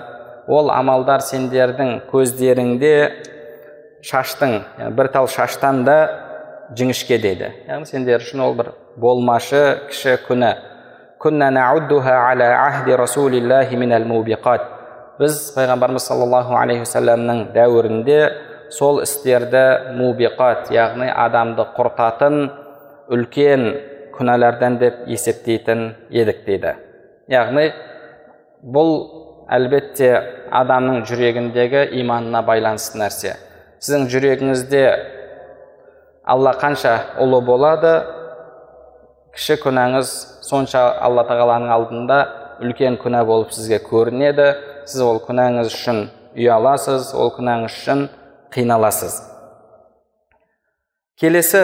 ол 0.47 0.69
амалдар 0.69 1.21
сендердің 1.25 2.01
көздеріңде 2.11 2.93
шаштың 4.05 4.59
бір 4.97 5.09
тал 5.13 5.27
шаштан 5.27 5.83
да 5.85 5.97
жіңішке 6.77 7.17
дейді 7.21 7.49
яғни 7.67 7.89
сендер 7.89 8.21
үшін 8.21 8.43
ол 8.45 8.53
бір 8.57 8.71
болмашы 8.97 9.63
кіші 9.89 10.19
күні 10.27 10.53
біз 15.19 15.39
пайғамбарымыз 15.57 16.05
саллаллаху 16.07 16.55
алейхи 16.55 16.85
уассаламның 16.85 17.49
дәуірінде 17.55 18.19
сол 18.73 19.01
істерді 19.03 19.63
мубиқат 19.97 20.69
яғни 20.73 21.09
адамды 21.09 21.65
құртатын 21.75 22.41
үлкен 23.09 23.65
күнәлардан 24.15 24.77
деп 24.81 25.05
есептейтін 25.09 25.93
едік 26.13 26.43
дейді. 26.45 26.75
Яғни 27.31 27.69
бұл 28.63 28.91
әлбетте 29.49 30.11
адамның 30.53 31.05
жүрегіндегі 31.09 31.87
иманына 32.01 32.43
байланысты 32.45 32.99
нәрсе. 33.01 33.35
Сіздің 33.79 34.09
жүрегіңізде 34.11 34.83
алла 36.29 36.53
қанша 36.59 36.95
ұлы 37.23 37.41
болады 37.45 37.93
кіші 39.33 39.59
күнәңіз 39.63 40.11
сонша 40.45 40.83
алла 41.01 41.23
тағаланың 41.29 41.73
алдында 41.73 42.19
үлкен 42.65 42.99
күнә 43.01 43.23
болып 43.25 43.53
сізге 43.55 43.79
көрінеді. 43.85 44.51
Сіз 44.89 45.01
ол 45.05 45.21
күнәңіз 45.23 45.69
үшін 45.71 46.07
ұяласыз 46.35 47.13
ол 47.17 47.31
күнәңіз 47.37 47.77
үшін 47.79 48.07
қиналасыз 48.53 49.15
келесі 51.21 51.63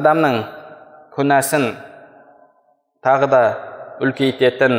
адамның 0.00 0.40
күнәсін 1.16 1.70
тағы 3.04 3.28
да 3.32 3.42
үлкейтетін 4.04 4.74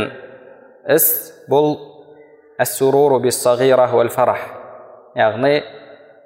іс 0.96 1.08
бұл 1.50 1.78
яғни 5.18 5.54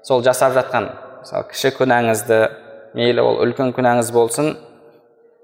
сол 0.04 0.24
жасап 0.26 0.56
жатқан 0.58 0.90
мысалы 1.22 1.48
кіші 1.54 1.72
күнәңізді 1.78 2.40
мейлі 2.98 3.24
ол 3.24 3.40
үлкен 3.46 3.72
күнәңіз 3.78 4.12
болсын 4.16 4.56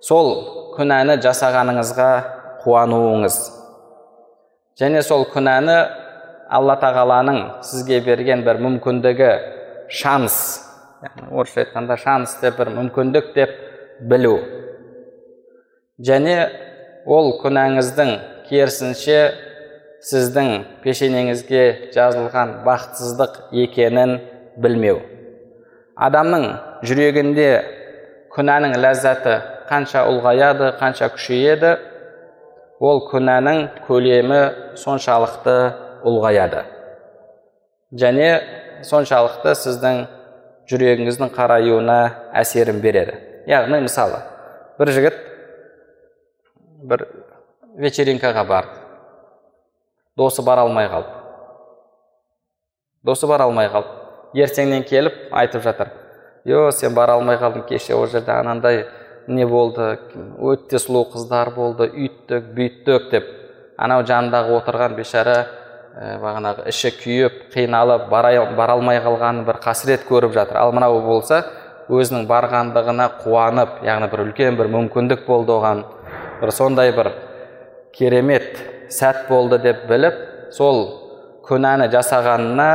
сол 0.06 0.30
күнәні 0.76 1.20
жасағаныңызға 1.24 2.10
қуануыңыз 2.66 3.38
және 4.82 5.02
сол 5.06 5.26
күнәні 5.34 5.78
алла 6.50 6.76
тағаланың 6.82 7.40
сізге 7.66 8.00
берген 8.06 8.42
бір 8.46 8.60
мүмкіндігі 8.64 9.30
шанс. 9.90 10.36
Орысша 11.32 11.64
айтқанда 11.64 11.98
шанс 12.02 12.36
деп 12.42 12.58
бір 12.60 12.72
мүмкіндік 12.78 13.34
деп 13.36 13.54
білу. 14.10 14.38
Және 16.00 16.36
ол 17.06 17.36
күнәңіздің 17.44 18.16
керісінше 18.50 19.20
сіздің 20.10 20.50
пешенеңізге 20.84 21.92
жазылған 21.96 22.60
бақытсыздық 22.66 23.40
екенін 23.66 24.18
білмеу. 24.58 25.02
Адамның 26.00 26.46
жүрегінде 26.88 27.50
күнәнің 28.34 28.78
ләззаты 28.80 29.36
қанша 29.70 30.06
ұлғаяды 30.10 30.72
қанша 30.80 31.12
күшейеді 31.14 31.76
ол 32.80 33.04
күнәнің 33.12 33.66
көлемі 33.88 34.40
соншалықты 34.80 35.58
ұлғаяды 36.08 36.64
және 38.04 38.30
соншалықты 38.86 39.56
сіздің 39.58 40.04
жүрегіңіздің 40.70 41.32
қараюына 41.34 42.00
әсерін 42.42 42.82
береді 42.84 43.18
яғни 43.50 43.82
мысалы 43.86 44.22
бір 44.80 44.92
жігіт 44.96 45.18
бір 46.92 47.06
вечеринкаға 47.82 48.46
барды 48.48 48.78
досы 50.18 50.46
бара 50.46 50.68
алмай 50.68 50.88
қалды 50.92 51.16
досы 53.04 53.28
бара 53.28 53.50
алмай 53.50 53.72
қалды 53.74 54.44
ертеңнен 54.46 54.86
келіп 54.88 55.34
айтып 55.34 55.64
жатыр 55.64 55.92
е 56.46 56.72
сен 56.72 56.94
бара 56.94 57.18
алмай 57.18 57.38
қалдың 57.42 57.66
кеше 57.68 57.96
ол 57.96 58.08
жерде 58.08 58.32
анандай 58.32 58.86
не 59.28 59.46
болды 59.46 59.98
өте 60.40 60.80
сұлу 60.82 61.06
қыздар 61.14 61.54
болды 61.56 61.90
үйттік 61.90 62.54
бүйттік 62.56 63.10
деп 63.12 63.28
анау 63.78 64.04
жанындағы 64.04 64.56
отырған 64.60 64.96
бейшара 64.98 65.36
бағанағы 65.98 66.68
іші 66.70 66.92
күйіп 67.00 67.40
қиналып 67.54 68.08
бара, 68.12 68.32
бара 68.56 68.76
алмай 68.78 69.00
қалғанын 69.04 69.46
бір 69.48 69.60
қасірет 69.64 70.06
көріп 70.08 70.36
жатыр. 70.36 70.60
Ал 70.62 70.72
мынау 70.76 71.02
болса 71.04 71.42
өзінің 71.90 72.28
барғандығына 72.30 73.08
қуанып 73.24 73.82
яғни 73.88 74.10
бір 74.12 74.24
үлкен 74.28 74.60
бір 74.60 74.70
мүмкіндік 74.76 75.26
болды 75.28 75.56
оған. 75.56 75.84
Бір 76.40 76.54
сондай 76.56 76.94
бір 76.96 77.12
керемет 77.98 78.62
сәт 78.94 79.26
болды 79.30 79.60
деп 79.64 79.88
біліп 79.90 80.22
сол 80.56 80.86
күнәні 81.50 81.90
жасағанына 81.92 82.70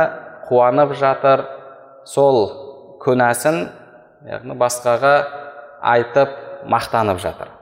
қуанып 0.49 0.93
жатыр. 0.99 1.47
Сол 2.05 2.43
күнәсін 3.01 3.63
яғни 4.29 4.59
басқаға 4.59 5.15
айтып 5.81 6.35
мақтанып 6.69 7.23
жатыр. 7.23 7.54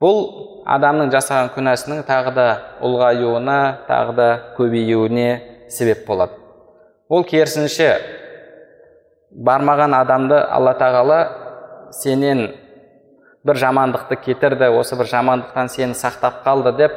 Бұл 0.00 0.20
адамның 0.64 1.10
жасаған 1.12 1.50
күнәсінің 1.52 2.04
тағы 2.08 2.32
да 2.36 2.46
ұлғаюына 2.80 3.58
тағы 3.88 4.14
да 4.16 4.28
көбеюіне 4.56 5.28
себеп 5.68 6.06
болады. 6.06 6.38
Ол 7.08 7.24
керісінше 7.28 7.90
бармаған 9.30 9.94
адамды 9.98 10.40
алла 10.40 10.72
тағала 10.80 11.20
сенен 11.92 12.46
бір 13.44 13.60
жамандықты 13.60 14.16
кетірді 14.24 14.70
осы 14.78 14.96
бір 14.96 15.10
жамандықтан 15.12 15.68
сені 15.68 15.98
сақтап 15.98 16.42
қалды 16.46 16.72
деп 16.78 16.96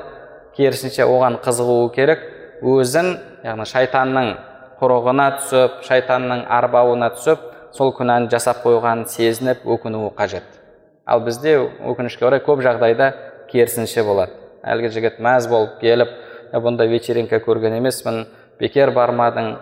керісінше 0.55 1.03
оған 1.03 1.41
қызығуы 1.43 1.91
керек. 1.95 2.23
Өзін 2.63 3.17
яғни 3.43 3.67
шайтанның 3.67 4.33
құрығына 4.79 5.29
түсіп 5.41 5.81
шайтанның 5.87 6.45
арбауына 6.47 7.11
түсіп 7.17 7.49
сол 7.75 7.91
күнәні 7.97 8.31
жасап 8.31 8.63
қойғанын 8.63 9.09
сезініп 9.11 9.65
өкінуі 9.67 10.13
қажет. 10.15 10.62
Ал 11.05 11.23
бізде 11.25 11.57
өкінішке 11.83 12.25
орай 12.27 12.41
көп 12.43 12.63
жағдайда 12.63 13.11
керісінше 13.51 14.03
болады. 14.07 14.31
Әлгі 14.63 14.91
жігіт 14.95 15.19
мәз 15.23 15.49
болып 15.51 15.79
келіп 15.81 16.11
бұндай 16.53 16.87
вечеринка 16.87 17.41
көрген 17.43 17.77
емеспін 17.79 18.25
бекер 18.59 18.93
бармадың 18.95 19.55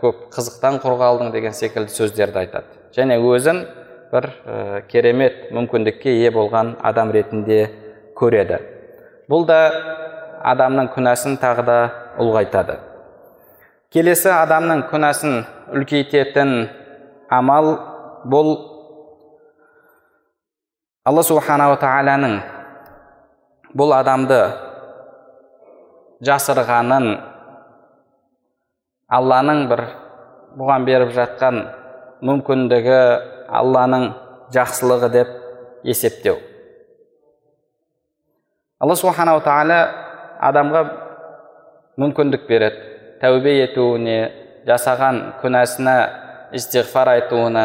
көп 0.00 0.28
қызықтан 0.34 0.80
құр 0.82 0.96
қалдың 1.00 1.32
деген 1.34 1.54
секілді 1.56 1.94
сөздерді 1.94 2.44
айтады. 2.44 2.70
Және 2.94 3.18
өзін 3.18 3.64
бір 4.12 4.28
керемет 4.90 5.50
мүмкіндікке 5.54 6.14
ие 6.20 6.30
болған 6.34 6.76
адам 6.82 7.10
ретінде 7.14 7.68
көреді. 8.18 8.60
Бұл 9.30 9.46
да 9.46 9.60
адамның 10.42 10.90
күнәсін 10.94 11.38
тағы 11.42 11.66
да 11.66 11.78
ұлғайтады. 12.18 12.78
Келесі 13.90 14.30
адамның 14.34 14.84
күнәсін 14.90 15.44
үлкейтетін 15.74 16.68
амал 17.30 17.72
бұл 18.26 18.52
алла 21.08 21.22
субханала 21.24 21.78
тағаланың 21.80 22.34
бұл 23.72 23.94
адамды 23.96 24.40
жасырғанын 26.28 27.06
алланың 29.08 29.62
бір 29.70 29.82
бұған 30.60 30.84
беріп 30.84 31.14
жатқан 31.16 31.62
мүмкіндігі 32.26 33.00
алланың 33.48 34.10
жақсылығы 34.52 35.10
деп 35.14 35.32
есептеу. 35.88 36.36
Алла 38.80 38.96
субханала 38.96 39.40
тағала 39.40 39.80
адамға 40.50 40.82
мүмкіндік 42.00 42.44
береді. 42.48 42.88
Тәубе 43.20 43.56
етуіне 43.62 44.18
жасаған 44.68 45.18
күнәсіне 45.40 45.96
истиғфар 46.56 47.16
айтуына 47.16 47.64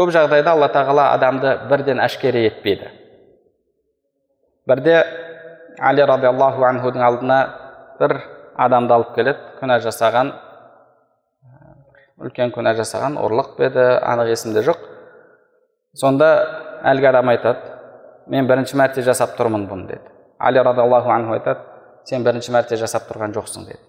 көп 0.00 0.12
жағдайда 0.14 0.54
алла 0.56 0.70
тағала 0.72 1.10
адамды 1.12 1.54
бірден 1.68 2.00
әшкере 2.00 2.46
етпейді. 2.46 2.88
Бірде 4.68 4.94
али 5.78 6.06
радиаллаху 6.08 6.64
анхудың 6.64 7.04
алдына 7.04 7.40
бір 8.00 8.16
адамды 8.56 8.96
алып 8.96 9.12
келеді 9.18 9.58
күнә 9.60 9.76
жасаған 9.84 10.32
үлкен 12.20 12.54
күнә 12.54 12.72
жасаған 12.80 13.20
ұрлық 13.20 13.52
па 13.58 13.68
еді 13.68 13.84
анық 14.00 14.32
есімде 14.32 14.64
жоқ. 14.64 14.80
Сонда 16.00 16.30
әлгі 16.86 17.10
адам 17.12 17.28
айтады 17.34 17.76
мен 18.30 18.48
бірінші 18.48 18.78
мәрте 18.80 19.04
жасап 19.04 19.36
тұрмын 19.36 19.66
бұны 19.68 19.88
деді 19.90 20.12
али 20.38 20.62
радиаллаху 20.64 21.10
анху 21.12 21.34
айтады 21.36 21.60
сен 22.08 22.24
бірінші 22.24 22.54
мәрте 22.54 22.78
жасап 22.80 23.08
тұрған 23.10 23.34
жоқсың 23.36 23.66
деді 23.68 23.80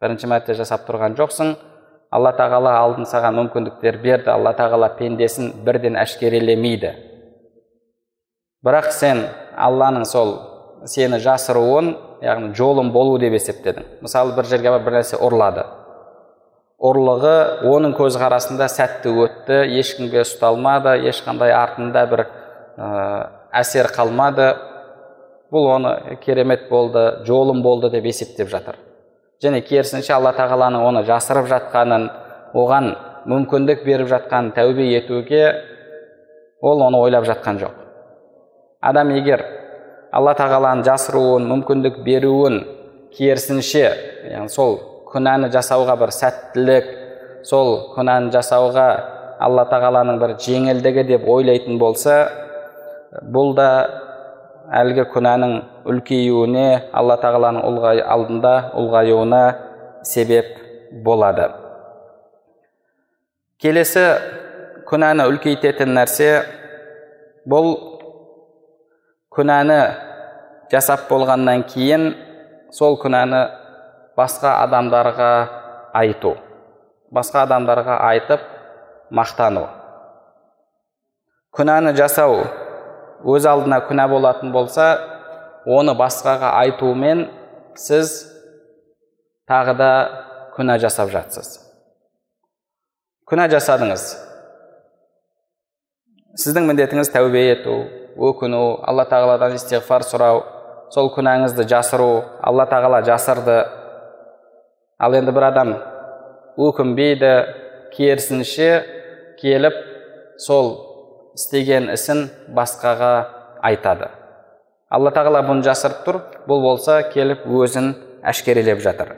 бірінші 0.00 0.30
мәрте 0.32 0.54
жасап 0.54 0.86
тұрған 0.88 1.16
жоқсың 1.18 1.56
алла 2.14 2.32
тағала 2.36 2.76
алдын 2.80 3.08
саған 3.08 3.38
мүмкіндіктер 3.40 4.00
берді 4.02 4.32
алла 4.34 4.52
тағала 4.56 4.90
пендесін 4.98 5.52
бірден 5.66 5.96
әшкерелемейді 6.00 6.92
бірақ 8.66 8.92
сен 8.94 9.24
алланың 9.56 10.06
сол 10.08 10.36
сені 10.90 11.18
жасыруын 11.22 11.94
яғни 12.22 12.54
жолын 12.56 12.92
болу 12.92 13.18
деп 13.20 13.34
есептедің. 13.36 13.84
Мысалы 14.04 14.34
бір 14.36 14.48
жерге 14.50 14.72
барып 14.72 14.86
бір 14.88 14.98
нәрсе 15.00 15.18
ұрлады 15.22 15.64
ұрлығы 16.76 17.36
оның 17.70 17.94
көзқарасында 17.96 18.68
сәтті 18.68 19.12
өтті 19.24 19.60
ешкімге 19.80 20.20
ұсталмады 20.26 20.98
ешқандай 21.08 21.54
артында 21.56 22.02
бір 22.10 22.22
ә, 22.76 22.88
әсер 23.62 23.88
қалмады. 23.94 24.50
Бұл 25.52 25.70
оны 25.76 26.18
керемет 26.24 26.68
болды 26.68 27.22
жолым 27.24 27.62
болды 27.62 27.88
деп 27.90 28.04
есептеп 28.04 28.50
жатыр. 28.50 28.76
Және 29.42 29.60
керісінше 29.66 30.14
алла 30.16 30.32
тағаланың 30.36 30.84
оны 30.88 31.02
жасырып 31.08 31.48
жатқанын 31.50 32.08
оған 32.56 32.92
мүмкіндік 33.28 33.84
беріп 33.84 34.08
жатқанын 34.12 34.52
тәубе 34.56 34.86
етуге 34.96 35.42
ол 36.62 36.82
оны 36.82 37.00
ойлап 37.02 37.26
жатқан 37.28 37.60
жоқ. 37.60 37.74
Адам 38.80 39.10
егер 39.16 39.44
алла 40.12 40.34
тағаланың 40.38 40.84
жасыруын 40.86 41.48
мүмкіндік 41.50 42.00
беруін 42.06 42.62
керісінше 43.16 43.84
яғни 44.30 44.52
сол 44.52 44.78
күнәні 45.12 45.50
жасауға 45.52 45.98
бір 46.00 46.14
сәттілік 46.14 46.88
сол 47.46 47.92
күнәні 47.96 48.32
жасауға 48.34 48.88
алла 49.42 49.66
тағаланың 49.70 50.20
бір 50.22 50.36
жеңілдігі 50.42 51.04
деп 51.12 51.28
ойлайтын 51.28 51.78
болса 51.78 52.16
бұл 53.32 53.54
да 53.56 53.68
әлгі 54.74 55.04
күнәнің 55.12 55.52
үлкеюіне 55.90 56.66
алла 56.96 57.16
тағаланың 57.22 57.66
ұлғай, 57.68 58.00
алдында 58.02 58.54
ұлғаюына 58.78 59.42
себеп 60.06 60.56
болады. 61.04 61.50
Келесі 63.62 64.06
күнәні 64.88 65.26
үлкейтетін 65.30 65.94
нәрсе 65.96 66.30
бұл 67.48 67.72
күнәні 69.36 69.78
жасап 70.72 71.06
болғаннан 71.10 71.66
кейін 71.70 72.10
сол 72.74 72.98
күнәні 73.02 73.44
басқа 74.18 74.58
адамдарға 74.64 75.30
айту 75.96 76.36
басқа 77.10 77.44
адамдарға 77.46 77.96
айтып 78.10 78.42
мақтану. 79.14 79.66
Күнәні 81.56 81.94
жасау 81.96 82.42
өз 83.24 83.46
алдына 83.48 83.80
күнә 83.88 84.08
болатын 84.10 84.52
болса 84.52 84.88
оны 85.66 85.94
басқаға 85.98 86.52
айтумен 86.62 87.26
сіз 87.78 88.12
тағы 89.48 89.76
да 89.78 89.90
күнә 90.56 90.78
жасап 90.82 91.10
жатсыз. 91.12 91.58
Күнә 93.26 93.48
жасадыңыз. 93.50 94.04
Сіздің 96.36 96.68
міндетіңіз 96.68 97.10
тәубе 97.14 97.42
ету 97.50 97.76
өкіну 98.16 98.78
алла 98.86 99.06
тағаладан 99.08 99.56
истиғфар 99.56 100.04
сұрау 100.06 100.42
сол 100.94 101.10
күнәңізді 101.14 101.66
жасыру 101.68 102.10
алла 102.44 102.66
тағала 102.70 103.02
жасырды. 103.06 103.64
Ал 104.98 105.16
енді 105.16 105.34
бір 105.34 105.48
адам 105.50 105.72
өкінбейді 106.56 107.32
керісінше 107.96 108.70
келіп 109.40 109.76
сол 110.40 110.85
істеген 111.36 111.90
ісін 111.92 112.26
басқаға 112.56 113.12
айтады. 113.64 114.08
Алла 114.90 115.12
тағала 115.12 115.42
бұны 115.44 115.64
жасырып 115.66 116.04
тұр 116.06 116.20
бұл 116.48 116.62
болса 116.64 117.02
келіп 117.12 117.44
өзін 117.46 117.92
әшкерелеп 118.24 118.80
жатыр. 118.84 119.12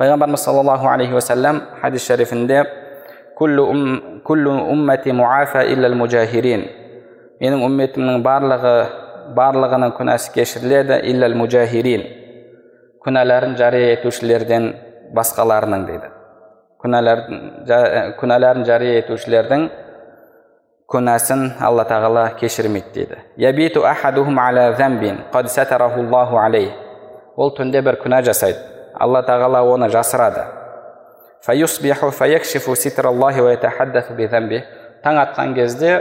Пайғамбарымыз 0.00 0.42
саллаллаху 0.42 0.88
алейхи 0.90 1.14
уассалам 1.14 1.62
хадис 1.80 2.06
шарифінде 2.08 2.64
менің 7.42 7.64
үмметімнің 7.66 8.20
барлығы 8.22 8.74
барлығының 9.34 9.94
күнәсі 9.96 10.30
кешіріледі 10.36 11.00
иллал 11.10 11.34
мужахирин 11.34 12.04
күнәләрін 13.04 13.56
жария 13.58 13.96
етушілерден 13.96 14.68
басқаларының 15.16 15.86
дейді. 15.88 16.10
Күнәләрін 16.84 18.64
жария 18.68 19.00
етушілердің 19.02 19.66
күнәсін 20.92 21.46
алла 21.64 21.84
тағала 21.88 22.24
кешірмейді 22.40 22.92
дейді 22.92 23.16
ол 27.40 27.54
түнде 27.56 27.80
бір 27.86 27.96
күнә 28.02 28.20
жасайды 28.26 28.60
алла 29.00 29.22
тағала 29.24 29.62
оны 29.64 29.88
жасырады 29.94 30.44
таң 35.04 35.22
атқан 35.24 35.56
кезде 35.56 35.96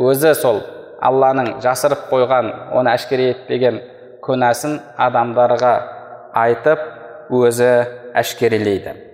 өзі 0.00 0.34
сол 0.40 0.64
алланың 1.00 1.58
жасырып 1.64 2.08
қойған 2.10 2.52
оны 2.72 2.96
әшкере 2.96 3.30
етпеген 3.34 3.80
күнәсін 4.24 4.80
адамдарға 4.96 5.72
айтып 6.46 7.32
өзі 7.36 7.72
әшкерелейді 8.16 9.11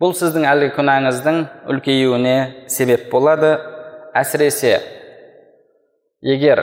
бұл 0.00 0.14
сіздің 0.16 0.46
әлгі 0.48 0.70
күнәңіздің 0.78 1.38
үлкеюіне 1.68 2.36
себеп 2.72 3.10
болады. 3.12 3.58
Әсіресе 4.16 4.78
егер 6.24 6.62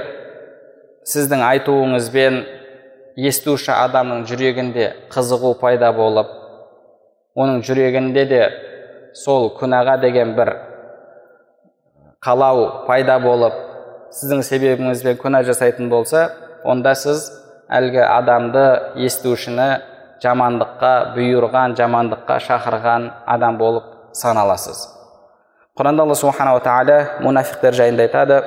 сіздің 1.07 1.43
айтуыңызбен 1.45 2.39
естуші 3.29 3.71
адамның 3.71 4.25
жүрегінде 4.27 4.87
қызығу 5.13 5.53
пайда 5.61 5.93
болып 5.95 6.33
оның 7.37 7.61
жүрегінде 7.63 8.25
де 8.27 8.41
сол 9.15 9.47
күнәға 9.59 9.95
деген 10.01 10.33
бір 10.37 10.51
қалау 12.25 12.65
пайда 12.89 13.19
болып 13.23 13.55
сіздің 14.17 14.43
себебіңізбен 14.49 15.21
күнә 15.21 15.45
жасайтын 15.47 15.87
болса 15.93 16.27
онда 16.65 16.97
сіз 16.97 17.29
әлгі 17.69 18.01
адамды 18.01 18.65
естушіні 19.07 19.69
жамандыққа 20.23 20.93
бұйырған 21.15 21.75
жамандыққа 21.77 22.37
шақырған 22.47 23.11
адам 23.25 23.57
болып 23.57 23.83
саналасыз. 24.17 24.87
Құранда 25.77 26.07
алла 26.07 26.15
субханала 26.17 26.61
тағала 26.65 27.21
мұнафиқтер 27.21 27.75
жайында 27.77 28.07
айтады. 28.07 28.41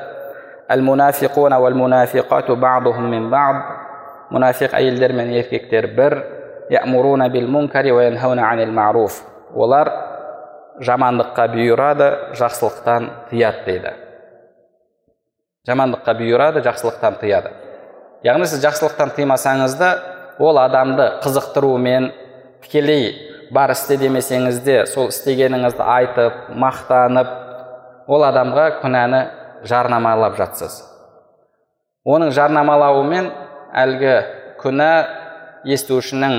Мұнафиқ 4.30 4.74
әйелдер 4.78 5.12
мен 5.14 5.30
еркектер 5.34 5.88
бір. 5.94 6.20
Олар 9.50 9.88
жамандыққа 10.78 11.46
бұйырады 11.50 12.10
жақсылықтан 12.38 13.08
тыяды 13.30 13.64
дейді. 13.66 13.90
Жамандыққа 15.66 16.14
бұйырады 16.20 16.62
жақсылықтан 16.62 17.18
тыяды. 17.20 17.50
Яғни 18.22 18.46
сіз 18.46 18.62
жақсылықтан 18.62 19.10
тыймасаңыз 19.16 19.74
да 19.80 19.90
ол 20.40 20.58
адамды 20.58 21.06
қызықтырумен 21.22 22.10
тікелей 22.64 23.12
бар 23.52 23.74
істе 23.74 23.98
демесеңіз 24.00 24.60
де 24.64 24.76
сол 24.86 25.10
істегеніңізді 25.12 25.84
айтып 25.84 26.38
мақтанып 26.64 27.32
ол 28.08 28.24
адамға 28.24 28.66
күнәні 28.80 29.20
жарнамалап 29.68 30.38
жатсыз. 30.38 30.80
Оның 32.08 32.32
жарнамалауымен 32.32 33.28
әлгі 33.76 34.14
күнә 34.62 34.92
естушінің 35.68 36.38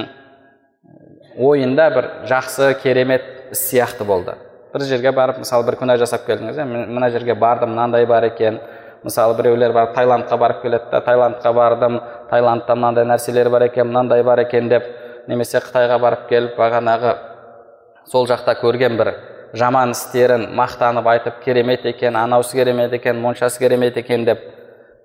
ойында 1.37 1.89
бір 1.93 2.09
жақсы 2.31 2.73
керемет 2.81 3.27
іс 3.53 3.67
сияқты 3.69 4.07
болды. 4.07 4.35
Бір 4.73 4.87
жерге 4.87 5.11
барып 5.11 5.43
мысалы 5.43 5.67
бір 5.67 5.77
күнә 5.79 5.97
жасап 6.01 6.25
келдіңіз 6.25 6.57
мына 6.65 7.11
жерге 7.13 7.35
бардым 7.35 7.75
мынандай 7.75 8.05
бар 8.09 8.25
екен 8.31 8.59
мысалы 9.03 9.35
біреулер 9.37 9.73
барып 9.73 9.95
таиландқа 9.95 10.37
барып 10.37 10.61
келеді 10.61 10.91
да 10.91 11.01
таиландқа 11.01 11.53
бардым 11.53 11.99
таиландта 12.29 12.75
мынандай 12.75 13.05
нәрселер 13.05 13.49
бар 13.49 13.65
екен 13.65 13.87
мынандай 13.87 14.23
бар 14.23 14.39
екен 14.45 14.69
деп 14.69 14.83
немесе 15.27 15.57
қытайға 15.57 15.99
барып 15.99 16.27
келіп 16.29 16.57
бағанағы 16.59 17.15
сол 18.11 18.27
жақта 18.29 18.55
көрген 18.61 18.97
бір 18.97 19.13
жаман 19.57 19.95
істерін 19.95 20.47
мақтанып 20.55 21.07
айтып 21.15 21.41
керемет 21.43 21.85
екен 21.85 22.15
анаусы 22.15 22.55
керемет 22.57 22.93
екен 22.93 23.19
моншасы 23.21 23.59
керемет 23.59 23.97
екен 23.97 24.25
деп 24.25 24.45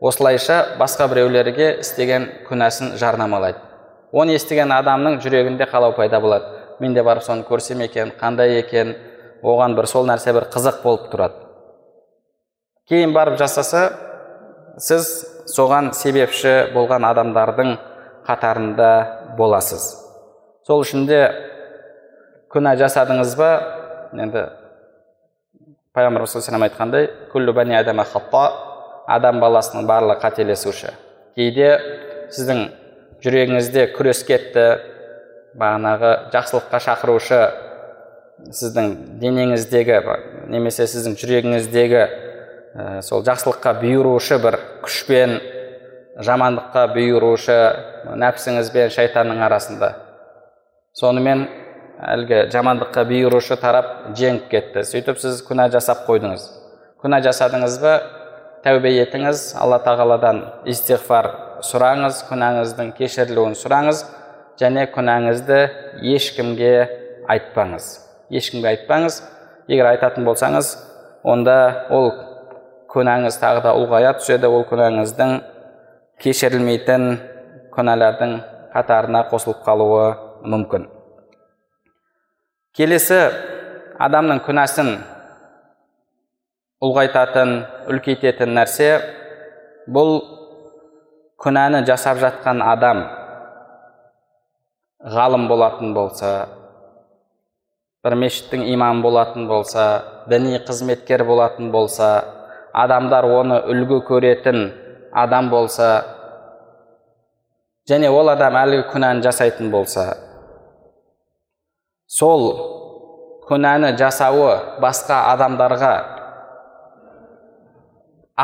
осылайша 0.01 0.77
басқа 0.79 1.09
біреулерге 1.09 1.79
істеген 1.81 2.29
күнәсін 2.51 2.97
жарнамалайды 3.01 3.59
оны 4.13 4.37
естіген 4.37 4.73
адамның 4.77 5.21
жүрегінде 5.25 5.71
қалау 5.73 5.97
пайда 5.97 6.21
болады 6.21 6.45
мен 6.81 6.95
де 6.95 7.03
барып 7.03 7.25
соны 7.25 7.49
көрсем 7.49 7.83
екен 7.85 8.13
қандай 8.21 8.59
екен 8.61 8.95
оған 9.43 9.77
бір 9.77 9.89
сол 9.89 10.07
нәрсе 10.07 10.37
бір 10.37 10.51
қызық 10.53 10.83
болып 10.85 11.11
тұрады 11.13 11.46
кейін 12.91 13.13
барып 13.15 13.39
жасаса 13.41 13.89
сіз 14.79 15.09
соған 15.51 15.93
себепші 15.97 16.73
болған 16.75 17.07
адамдардың 17.09 17.77
қатарында 18.27 18.91
боласыз. 19.39 19.89
Сол 20.67 20.83
үшін 20.85 21.07
де 21.09 21.21
күнә 22.53 22.77
жасадыңыз 22.79 23.35
ба? 23.39 23.51
Енді 24.17 24.47
пайғамбар 25.97 26.27
саллаллаху 26.31 26.69
айтқандай 26.69 27.09
күллі 27.33 27.55
бәни 27.57 27.77
адама 27.79 28.07
адам 29.07 29.41
баласының 29.41 29.87
барлығы 29.87 30.21
қателесуші. 30.23 30.93
Кейде 31.37 31.71
сіздің 32.35 32.63
жүрегіңізде 33.23 33.87
күрес 33.97 34.23
кетті 34.27 34.67
бағанағы 35.59 36.13
жақсылыққа 36.35 36.81
шақырушы 36.87 37.41
сіздің 38.51 38.93
денеңіздегі 39.23 40.01
немесе 40.53 40.87
сіздің 40.91 41.17
жүрегіңіздегі 41.21 42.03
Э, 42.77 43.01
сол 43.01 43.23
жақсылыққа 43.25 43.73
бұйырушы 43.81 44.37
бір 44.43 44.59
күшпен 44.85 45.39
жамандыққа 46.27 46.83
бұйырушы 46.93 47.55
нәпсіңіз 48.21 48.69
бен 48.75 48.91
шайтанның 48.93 49.41
арасында. 49.47 49.89
Сонымен 50.93 51.47
әлгі 52.05 52.43
жамандыққа 52.53 53.07
бұйырушы 53.09 53.57
тарап 53.63 54.11
жеңіп 54.19 54.51
кетті. 54.53 54.85
Сөйтіп 54.85 55.23
сіз 55.23 55.41
күнә 55.49 55.71
жасап 55.73 56.05
қойдыңыз. 56.05 56.45
Күнә 57.01 57.23
жасадыңыз 57.25 57.79
ба? 57.81 57.95
Тәубе 58.67 58.93
етіңіз. 58.99 59.47
Алла 59.57 59.81
тағаладан 59.81 60.43
истиғфар 60.69 61.31
сұраңыз 61.65 62.27
күнәңіздің 62.29 62.93
кешірілуін 63.01 63.57
сұраңыз 63.57 64.05
және 64.61 64.85
күнәңізді 64.93 65.63
ешкімге 66.13 66.75
айтпаңыз. 67.33 67.89
Ешкімге 68.37 68.75
айтпаңыз. 68.75 69.23
Егер 69.73 69.95
айтатын 69.95 70.29
болсаңыз 70.29 70.77
онда 71.25 71.87
ол 71.91 72.13
күнәңіз 72.97 73.37
тағы 73.43 73.63
да 73.67 73.77
ұлғая 73.77 74.17
түседі. 74.19 74.49
Ол 74.49 74.65
күнәңіздің 74.71 75.39
кешірілмейтін 76.25 77.09
күнәлардың 77.77 78.39
қатарына 78.73 79.27
қосылып 79.31 79.61
қалуы 79.67 80.07
мүмкін. 80.49 80.89
Келесі 82.77 83.21
адамның 84.01 84.43
күнәсін 84.45 84.91
ұлғайтатын 86.85 87.53
үлкейтетін 87.93 88.53
нәрсе 88.57 88.91
бұл 89.93 90.19
күнәні 91.41 91.85
жасап 91.89 92.21
жатқан 92.21 92.61
адам 92.65 93.05
ғалым 95.17 95.47
болатын 95.49 95.95
болса 95.97 96.33
бір 98.05 98.17
мешіттің 98.21 98.67
имамы 98.75 99.03
болатын 99.03 99.49
болса 99.49 99.87
діни 100.29 100.59
қызметкер 100.69 101.25
болатын 101.25 101.71
болса 101.73 102.11
адамдар 102.83 103.25
оны 103.25 103.61
үлгі 103.73 104.01
көретін 104.09 104.61
адам 105.17 105.49
болса 105.51 105.89
және 107.89 108.11
ол 108.13 108.29
адам 108.33 108.59
әлгі 108.61 108.83
күнәні 108.93 109.25
жасайтын 109.25 109.71
болса 109.73 110.07
сол 112.19 112.45
күнәні 113.49 113.95
жасауы 114.01 114.53
басқа 114.83 115.23
адамдарға 115.33 115.95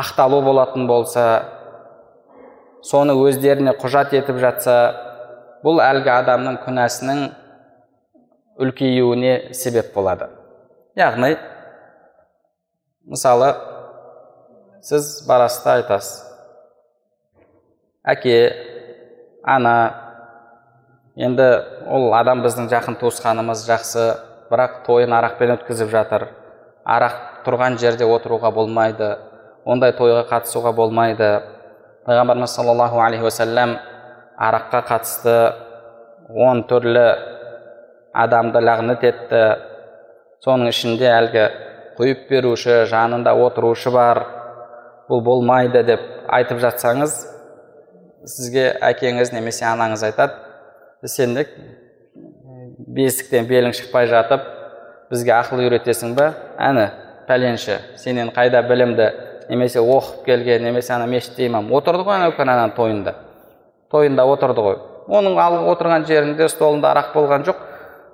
ақталу 0.01 0.41
болатын 0.41 0.87
болса 0.87 1.25
соны 2.83 3.13
өздеріне 3.27 3.75
құжат 3.81 4.15
етіп 4.17 4.39
жатса 4.41 4.77
бұл 5.63 5.79
әлгі 5.83 6.09
адамның 6.15 6.57
күнәсінің 6.65 7.21
үлкеюіне 8.63 9.53
себеп 9.55 9.93
болады. 9.95 10.27
Яғни 10.97 11.35
мысалы 13.09 13.53
сіз 14.83 15.23
барасыз 15.27 15.63
да 15.63 15.73
айтасыз 15.79 16.23
әке 18.03 18.35
ана 19.47 19.75
енді 21.15 21.45
ол 21.87 22.09
адам 22.17 22.41
біздің 22.43 22.67
жақын 22.73 22.97
туысқанымыз 22.99 23.63
жақсы 23.69 24.03
бірақ 24.51 24.81
тойын 24.87 25.15
арақпен 25.15 25.55
өткізіп 25.55 25.93
жатыр 25.93 26.27
арақ 26.83 27.15
тұрған 27.45 27.79
жерде 27.79 28.03
отыруға 28.03 28.51
болмайды 28.51 29.13
ондай 29.63 29.95
тойға 29.95 30.25
қатысуға 30.33 30.75
болмайды 30.75 31.31
пайғамбарымыз 32.03 32.57
саллаллаху 32.59 32.99
алейхи 32.99 33.23
уассалам 33.23 33.77
араққа 34.35 34.83
қатысты 34.91 35.39
он 36.27 36.65
түрлі 36.67 37.07
адамды 38.11 38.59
лағнет 38.59 39.07
етті 39.07 39.43
соның 40.43 40.75
ішінде 40.75 41.07
әлгі 41.07 41.49
құйып 41.95 42.27
беруші 42.27 42.81
жанында 42.91 43.31
отырушы 43.47 43.91
бар 43.95 44.42
бұл 45.09 45.23
болмайды 45.25 45.83
деп 45.87 46.03
айтып 46.27 46.61
жатсаңыз 46.63 47.15
сізге 48.35 48.69
әкеңіз 48.81 49.33
немесе 49.35 49.65
анаңыз 49.67 50.05
айтады 50.07 51.07
сен 51.11 51.35
де 51.35 51.47
бесіктен 52.77 53.47
белің 53.49 53.75
шықпай 53.75 54.07
жатып 54.11 54.45
бізге 55.11 55.35
ақыл 55.35 55.65
үйретесің 55.65 56.15
ба 56.17 56.31
әні 56.61 56.87
пәленші 57.27 57.79
сенен 57.99 58.31
қайда 58.35 58.63
білімді 58.67 59.11
немесе 59.49 59.79
оқып 59.79 60.25
келген 60.25 60.63
немесе 60.63 60.93
ана 60.93 61.07
мешітте 61.07 61.45
имам 61.47 61.71
отырды 61.73 62.03
ғой 62.03 62.17
анау 62.17 62.33
ананың 62.37 62.73
тойында. 62.75 63.13
Тойында 63.91 64.25
отырды 64.25 64.61
ғой. 64.65 64.77
Оның 65.07 65.37
алып 65.39 65.67
отырған 65.73 66.07
жерінде 66.07 66.47
столында 66.49 66.93
арақ 66.93 67.13
болған 67.13 67.45
жоқ. 67.47 67.59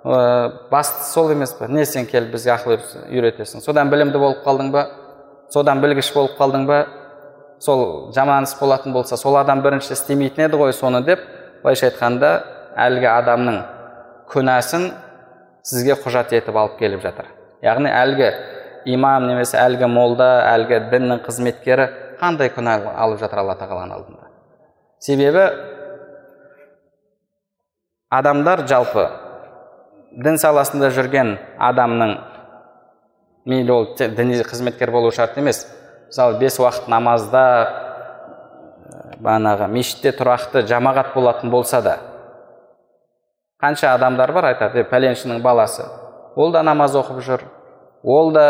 Ә, 0.04 0.52
бастысы 0.71 1.13
сол 1.13 1.32
емес 1.32 1.54
пе? 1.54 1.67
Не 1.67 1.86
сен 1.86 2.08
келіп 2.10 2.34
бізге 2.34 2.54
ақыл 2.56 2.80
үйретесің. 3.10 3.62
Содан 3.62 3.91
білімді 3.91 4.19
болып 4.19 4.43
қалдың 4.45 4.71
ба? 4.73 4.88
Содан 5.54 5.82
білгіш 5.82 6.14
болып 6.14 6.38
қалдың 6.40 6.66
ба? 6.70 6.80
Сол 7.60 8.12
жаман 8.16 8.46
іс 8.48 8.56
болатын 8.60 8.94
болса 8.94 9.18
сол 9.18 9.36
адам 9.38 9.62
бірінші 9.62 9.94
істемейтін 9.94 10.46
еді 10.46 10.60
ғой 10.62 10.74
соны 10.74 11.02
деп 11.04 11.26
былайша 11.64 11.90
айтқанда 11.90 12.30
әлгі 12.80 13.10
адамның 13.12 13.58
күнәсін 14.32 14.92
сізге 15.68 15.98
құжат 16.00 16.32
етіп 16.38 16.56
алып 16.56 16.78
келіп 16.80 17.04
жатыр. 17.04 17.28
Яғни 17.66 17.92
әлгі 17.92 18.30
имам 18.94 19.28
немесе 19.28 19.60
әлгі 19.60 19.90
молда 19.92 20.30
әлгі 20.54 20.86
діннің 20.94 21.24
қызметкері 21.26 21.90
қандай 22.22 22.52
күнә 22.56 22.78
алып 22.96 23.20
жатыр 23.20 23.44
алла 23.44 23.58
тағаланың 23.60 23.98
алдында? 23.98 24.30
Себебі 25.04 25.44
адамдар 28.10 28.64
жалпы 28.68 29.06
дін 30.24 30.40
саласында 30.42 30.90
жүрген 30.96 31.36
адамның 31.60 32.16
мейлі 33.45 33.71
ол 33.71 33.88
діни 33.97 34.41
қызметкер 34.43 34.91
болу 34.91 35.12
шарт 35.12 35.38
емес. 35.38 35.67
Мысалы 36.10 36.39
бес 36.39 36.60
уақыт 36.60 36.88
намазда 36.89 37.43
бағанағы 39.19 39.67
мешітте 39.69 40.13
тұрақты 40.15 40.63
жамағат 40.67 41.13
болатын 41.13 41.52
болса 41.52 41.82
да 41.82 41.97
қанша 43.62 43.93
адамдар 43.93 44.32
бар 44.32 44.54
айтады 44.54 44.86
пәленшінің 44.88 45.41
баласы 45.43 45.84
ол 46.36 46.52
да 46.52 46.63
намаз 46.63 46.95
оқып 46.95 47.19
жүр 47.25 47.43
ол 48.04 48.32
да 48.32 48.45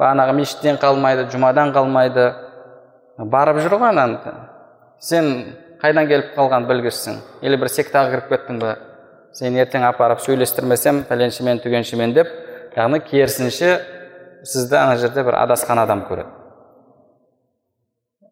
бағанағы 0.00 0.32
мешіттен 0.40 0.80
қалмайды 0.80 1.28
жұмадан 1.32 1.74
қалмайды 1.76 2.30
барып 3.18 3.60
жүр 3.60 3.76
ғой 3.78 3.92
ана 3.92 4.34
сен 4.98 5.56
қайдан 5.82 6.08
келіп 6.08 6.32
қалған 6.36 6.64
білгішсің. 6.66 7.18
Или 7.42 7.56
бір 7.60 7.68
сектаға 7.68 8.14
кіріп 8.14 8.30
кеттің 8.32 8.60
ба 8.62 8.76
сен 9.36 9.56
ертең 9.60 9.84
апарып 9.84 10.22
сөйлестірмесем 10.24 11.04
пәленшемен 11.08 11.60
түгеншемен 11.60 12.14
деп 12.16 12.32
яғни 12.76 13.02
керісінше 13.04 13.76
сізді 14.46 14.76
ана 14.78 14.96
жерде 14.96 15.24
бір 15.26 15.36
адасқан 15.42 15.82
адам 15.82 16.04
көреді. 16.08 16.30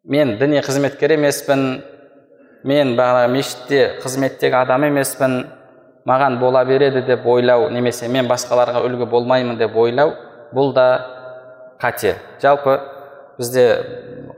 Мен 0.05 0.37
діни 0.39 0.61
қызметкер 0.61 1.17
емеспін. 1.17 1.83
Мен 2.65 2.95
бағана 2.97 3.29
мешітте 3.33 3.99
қызметтегі 4.03 4.57
адам 4.63 4.85
емеспін. 4.89 5.45
Маған 6.09 6.39
бола 6.41 6.65
береді 6.69 7.01
деп 7.07 7.27
ойлау 7.27 7.71
немесе 7.73 8.09
мен 8.13 8.29
басқаларға 8.29 8.83
үлгі 8.85 9.09
болмаймын 9.09 9.57
деп 9.59 9.77
ойлау 9.77 10.13
бұл 10.53 10.75
да 10.77 10.89
қате. 11.81 12.19
Жалпы 12.43 12.79
бізде 13.39 13.65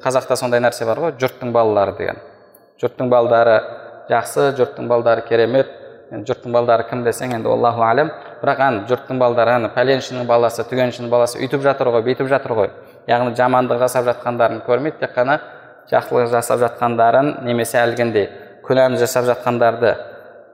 қазақта 0.03 0.37
сондай 0.39 0.63
нәрсе 0.63 0.87
бар 0.87 1.01
ғой 1.03 1.17
жұрттың 1.19 1.51
балалары 1.55 1.97
деген. 1.99 2.23
Жұрттың 2.83 3.11
балдары 3.11 3.57
жақсы 4.11 4.53
жұрттың 4.59 4.89
балдары 4.89 5.27
керемет. 5.27 5.71
Жұрттың 6.11 6.53
балдары 6.55 6.87
кім 6.91 7.03
десең 7.07 7.35
енді 7.35 7.51
аллаху 7.51 7.83
әлем 7.87 8.11
бірақ 8.43 8.61
ана 8.63 8.85
жұрттың 8.91 9.19
балдары 9.19 9.57
ана 9.59 9.71
пәленшінің 9.75 10.27
баласы 10.27 10.65
түгеншінің 10.71 11.11
баласы 11.11 11.41
үйтіп 11.43 11.65
жатыр 11.67 11.91
ғой 11.95 12.05
бүйтіп 12.07 12.31
жатыр 12.31 12.55
ғой 12.55 12.71
яғни 13.11 13.35
жамандық 13.39 13.81
жасап 13.83 14.07
жатқандарын 14.07 14.63
көрмейді 14.67 15.01
тек 15.03 15.17
қана 15.17 15.41
жақсылық 15.91 16.31
жасап 16.31 16.61
жатқандарын 16.63 17.33
немесе 17.47 17.81
әлгіндей 17.83 18.29
күнәні 18.67 19.01
жасап 19.03 19.27
жатқандарды 19.27 19.97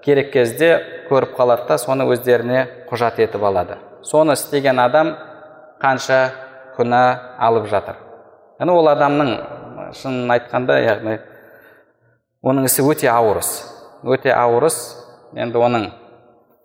керек 0.04 0.32
кезде 0.32 0.72
көріп 1.10 1.36
қалады 1.36 1.68
да 1.68 1.78
соны 1.78 2.06
өздеріне 2.10 2.66
құжат 2.90 3.20
етіп 3.22 3.44
алады. 3.44 3.76
Соны 4.02 4.34
істеген 4.34 4.80
адам 4.82 5.14
қанша 5.82 6.32
күнә 6.76 7.02
алып 7.38 7.68
жатыр. 7.70 7.96
Яғни 8.58 8.74
ол 8.74 8.88
адамның 8.90 9.30
шынын 9.98 10.32
айтқанда 10.36 10.78
яғни 10.82 11.18
оның 12.42 12.66
ісі 12.66 12.84
өте 12.86 13.08
ауыр 13.12 13.42
іс 13.42 13.52
өте 14.02 14.32
ауыр 14.34 14.66
іс 14.66 14.78
енді 15.36 15.58
оның 15.58 15.88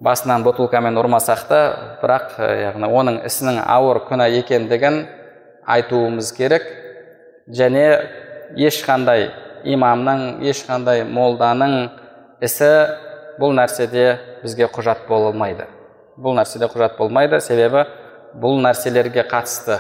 басынан 0.04 0.44
бутылкамен 0.46 0.98
ұрмасақ 1.00 1.44
та 1.50 1.60
бірақ 2.02 2.38
яғни 2.40 2.90
оның 3.00 3.22
ісінің 3.28 3.62
ауыр 3.64 4.04
күнә 4.10 4.28
екендігін 4.42 5.06
айтуымыз 5.68 6.32
керек. 6.38 6.68
Және 7.48 7.86
ешқандай 8.60 9.30
имамның 9.68 10.44
ешқандай 10.46 11.04
молданың 11.08 11.90
ісі 12.44 12.72
бұл 13.40 13.56
нәрседе 13.58 14.18
бізге 14.44 14.68
құжат 14.74 15.08
болмайды. 15.10 15.66
Бұл 16.18 16.38
нәрседе 16.38 16.70
құжат 16.70 16.98
болмайды 17.00 17.40
себебі 17.42 17.86
бұл 18.38 18.60
нәрселерге 18.62 19.24
қатысты 19.30 19.80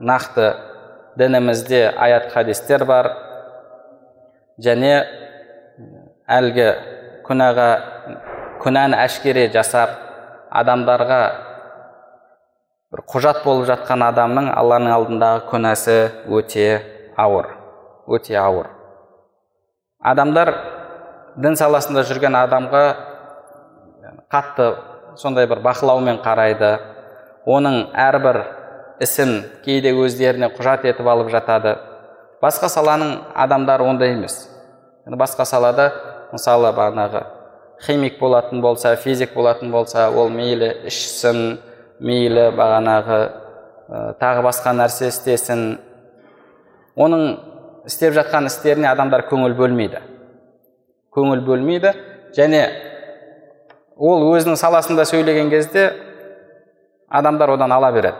нақты 0.00 0.52
дінімізде 1.18 1.88
аят 1.96 2.30
хадистер 2.32 2.84
бар. 2.86 3.10
Және 4.58 5.04
әлгі 6.28 6.68
күнәға 7.28 7.68
күнәні 8.64 8.98
әшкере 9.04 9.46
жасап 9.54 9.94
адамдарға 10.62 11.22
бір 12.92 13.04
құжат 13.12 13.44
болып 13.44 13.68
жатқан 13.68 14.02
адамның 14.08 14.50
алланың 14.56 14.96
алдындағы 14.96 15.46
күнәсі 15.52 16.00
өте 16.32 16.68
ауыр 17.20 17.58
өте 18.08 18.36
ауыр. 18.40 18.68
Адамдар 20.00 20.52
дін 21.36 21.56
саласында 21.58 22.04
жүрген 22.08 22.36
адамға 22.38 22.84
қатты 24.32 24.68
сондай 25.20 25.48
бір 25.50 25.60
бақылаумен 25.64 26.22
қарайды. 26.24 26.78
Оның 27.48 27.90
әрбір 27.96 28.40
ісін 29.04 29.42
кейде 29.64 29.92
өздеріне 29.96 30.50
құжат 30.56 30.86
етіп 30.88 31.08
алып 31.08 31.30
жатады. 31.32 31.76
Басқа 32.42 32.70
саланың 32.72 33.14
адамдары 33.34 33.86
ондай 33.88 34.14
емес. 34.16 34.46
Басқа 35.06 35.44
салада 35.48 35.90
мысалы 36.32 36.72
бағанағы 36.76 37.24
химик 37.86 38.18
болатын 38.18 38.60
болса 38.60 38.96
физик 38.96 39.34
болатын 39.34 39.70
болса 39.70 40.08
ол 40.10 40.28
мейлі 40.28 40.70
ішсін 40.88 41.58
мейлі 42.00 42.48
бағанағы 42.56 43.20
тағы 44.20 44.42
басқа 44.44 44.74
нәрсе 44.76 45.08
істесін. 45.12 45.78
Оның 46.98 47.24
істеп 47.88 48.14
жатқан 48.16 48.48
істеріне 48.50 48.90
адамдар 48.90 49.24
көңіл 49.30 49.54
бөлмейді. 49.58 50.02
Көңіл 51.14 51.44
бөлмейді. 51.46 51.94
Және 52.36 52.62
ол 53.96 54.26
өзінің 54.34 54.58
саласында 54.60 55.06
сөйлеген 55.08 55.50
кезде 55.50 55.92
адамдар 57.08 57.54
одан 57.54 57.72
ала 57.72 57.92
береді. 57.92 58.18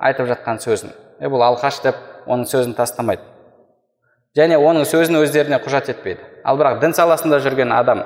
Айтып 0.00 0.32
жатқан 0.32 0.60
сөзін. 0.64 0.92
Е 1.20 1.30
бұл 1.30 1.44
алқаш 1.46 1.82
деп 1.84 2.00
оның 2.26 2.48
сөзін 2.50 2.74
тастамайды. 2.74 3.22
Және 4.34 4.58
оның 4.58 4.88
сөзін 4.88 5.20
өздеріне 5.20 5.60
құжат 5.62 5.92
етпейді. 5.94 6.33
Ал 6.44 6.60
бірақ 6.60 6.80
дін 6.82 6.94
саласында 6.96 7.40
жүрген 7.44 7.72
адам 7.72 8.04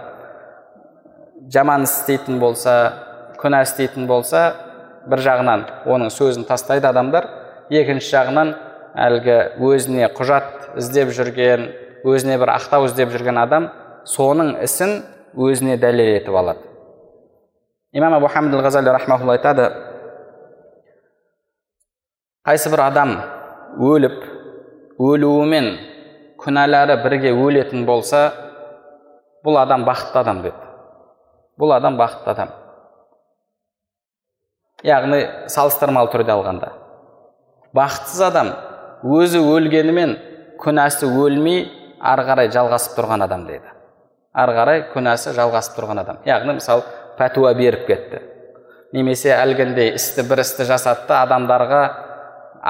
жаман 1.52 1.84
істейтін 1.88 2.38
болса 2.40 2.74
күнә 3.40 3.62
істейтін 3.66 4.06
болса 4.06 4.52
бір 5.08 5.22
жағынан 5.24 5.64
оның 5.88 6.12
сөзін 6.12 6.46
тастайды 6.48 6.88
адамдар. 6.88 7.28
Екінші 7.70 8.10
жағынан 8.14 8.54
әлгі 8.98 9.36
өзіне 9.64 10.08
құжат 10.16 10.78
іздеп 10.80 11.12
жүрген 11.16 11.68
өзіне 12.08 12.38
бір 12.40 12.54
ақтау 12.56 12.88
іздеп 12.88 13.12
жүрген 13.14 13.40
адам 13.40 13.70
соның 14.08 14.56
ісін 14.64 15.02
өзіне 15.36 15.76
дәлел 15.80 16.16
етіп 16.16 16.36
алады. 16.36 16.64
Имам 17.92 18.14
абу 18.18 18.28
айтады 19.32 19.70
қайсы 22.46 22.70
бір 22.70 22.80
адам 22.86 23.16
өліп 23.78 24.22
өлуімен 24.98 25.74
күнәлары 26.38 27.00
бірге 27.02 27.34
өлетін 27.34 27.84
болса 27.88 28.28
бұл 29.44 29.60
адам 29.60 29.84
бақытты 29.88 30.22
адам 30.22 30.42
деді 30.46 30.68
бұл 31.58 31.74
адам 31.74 31.98
бақытты 31.98 32.30
адам. 32.32 32.52
Яғни 34.86 35.24
салыстырмалы 35.50 36.10
түрде 36.12 36.32
алғанда. 36.32 36.70
Бақытсыз 37.74 38.22
адам 38.28 38.52
өзі 39.02 39.42
өлгенімен 39.42 40.14
күнәсі 40.62 41.10
өлмей 41.10 41.66
ары 41.98 42.24
қарай 42.28 42.52
жалғасып 42.54 42.94
тұрған 42.98 43.26
адам 43.26 43.46
дейді. 43.48 43.74
Ары 44.38 44.54
қарай 44.54 44.84
күнәсі 44.92 45.34
жалғасып 45.34 45.80
тұрған 45.80 46.02
адам. 46.04 46.22
Яғни 46.26 46.58
мысалы 46.60 46.86
пәтуа 47.18 47.52
беріп 47.58 47.86
кетті. 47.90 48.22
Немесе 48.94 49.34
әлгіндей 49.34 49.96
істі 49.98 50.22
бір 50.30 50.44
істі 50.44 50.64
жасатты 50.68 51.16
адамдарға 51.18 51.82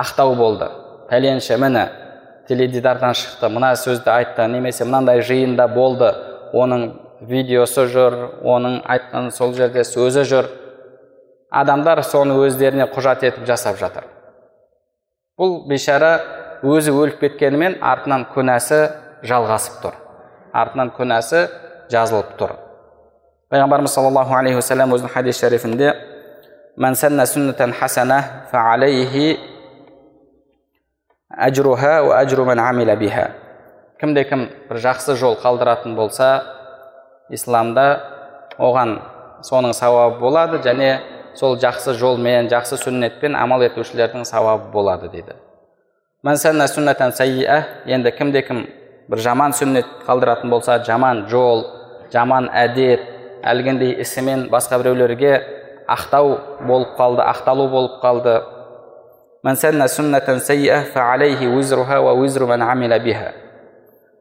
ақтау 0.00 0.32
болды. 0.38 0.70
Пәленше 1.12 1.60
міне 1.60 1.84
теледидардан 2.48 3.14
шықты. 3.14 3.48
Мына 3.52 3.74
сөзді 3.76 4.10
айтты. 4.10 4.46
Немесе 4.48 4.84
мынандай 4.84 5.22
жиында 5.22 5.68
болды. 5.68 6.12
Оның 6.52 6.92
видеосы 7.28 7.86
жүр 7.92 8.16
оның 8.44 8.82
айтқан 8.88 9.30
сол 9.34 9.54
жерде 9.54 9.84
сөзі 9.84 10.24
жүр. 10.28 10.50
Адамдар 11.50 12.02
соны 12.04 12.36
өздеріне 12.44 12.88
құжат 12.92 13.24
етіп 13.24 13.46
жасап 13.48 13.78
жатыр. 13.80 14.04
Бұл 15.38 15.62
бейшара 15.68 16.18
өзі 16.62 16.92
өліп 16.92 17.20
кеткенімен 17.22 17.78
артынан 17.80 18.26
күнәсі 18.34 18.90
жалғасып 19.26 19.82
тұр. 19.82 19.94
Артынан 20.52 20.90
күнәсі 20.96 21.46
жазылып 21.92 22.36
тұр. 22.38 22.56
Пайғамбарымыз 23.48 23.94
саллаллаху 23.94 24.34
алейхи 24.36 24.58
уассалам 24.58 24.92
өзінің 24.92 25.12
хадис 25.14 25.38
шарифінде 25.40 25.94
кімде 34.00 34.24
кім 34.26 34.40
бір 34.66 34.80
жақсы 34.82 35.14
жол 35.14 35.36
қалдыратын 35.38 35.94
болса 35.94 36.30
исламда 37.30 37.84
оған 38.58 38.96
соның 39.46 39.70
сауабы 39.78 40.18
болады 40.18 40.58
және 40.64 40.88
сол 41.38 41.54
жақсы 41.62 41.94
жолмен 41.94 42.50
жақсы 42.50 42.80
сүннетпен 42.82 43.38
амал 43.38 43.62
етушілердің 43.68 44.26
сауабы 44.26 44.72
болады 44.72 45.12
дейді. 45.12 45.36
Енді 47.86 48.10
кімде 48.18 48.42
кім 48.42 48.66
бір 49.06 49.22
жаман 49.22 49.54
сүннет 49.54 49.86
қалдыратын 50.08 50.50
болса 50.50 50.82
жаман 50.82 51.28
жол 51.30 51.66
жаман 52.12 52.50
әдет 52.50 53.06
әлгіндей 53.46 54.00
ісімен 54.02 54.48
басқа 54.50 54.82
біреулерге 54.82 55.36
ақтау 55.86 56.38
болып 56.66 56.98
қалды 56.98 57.22
ақталу 57.22 57.70
болып 57.70 58.02
қалды 58.02 58.40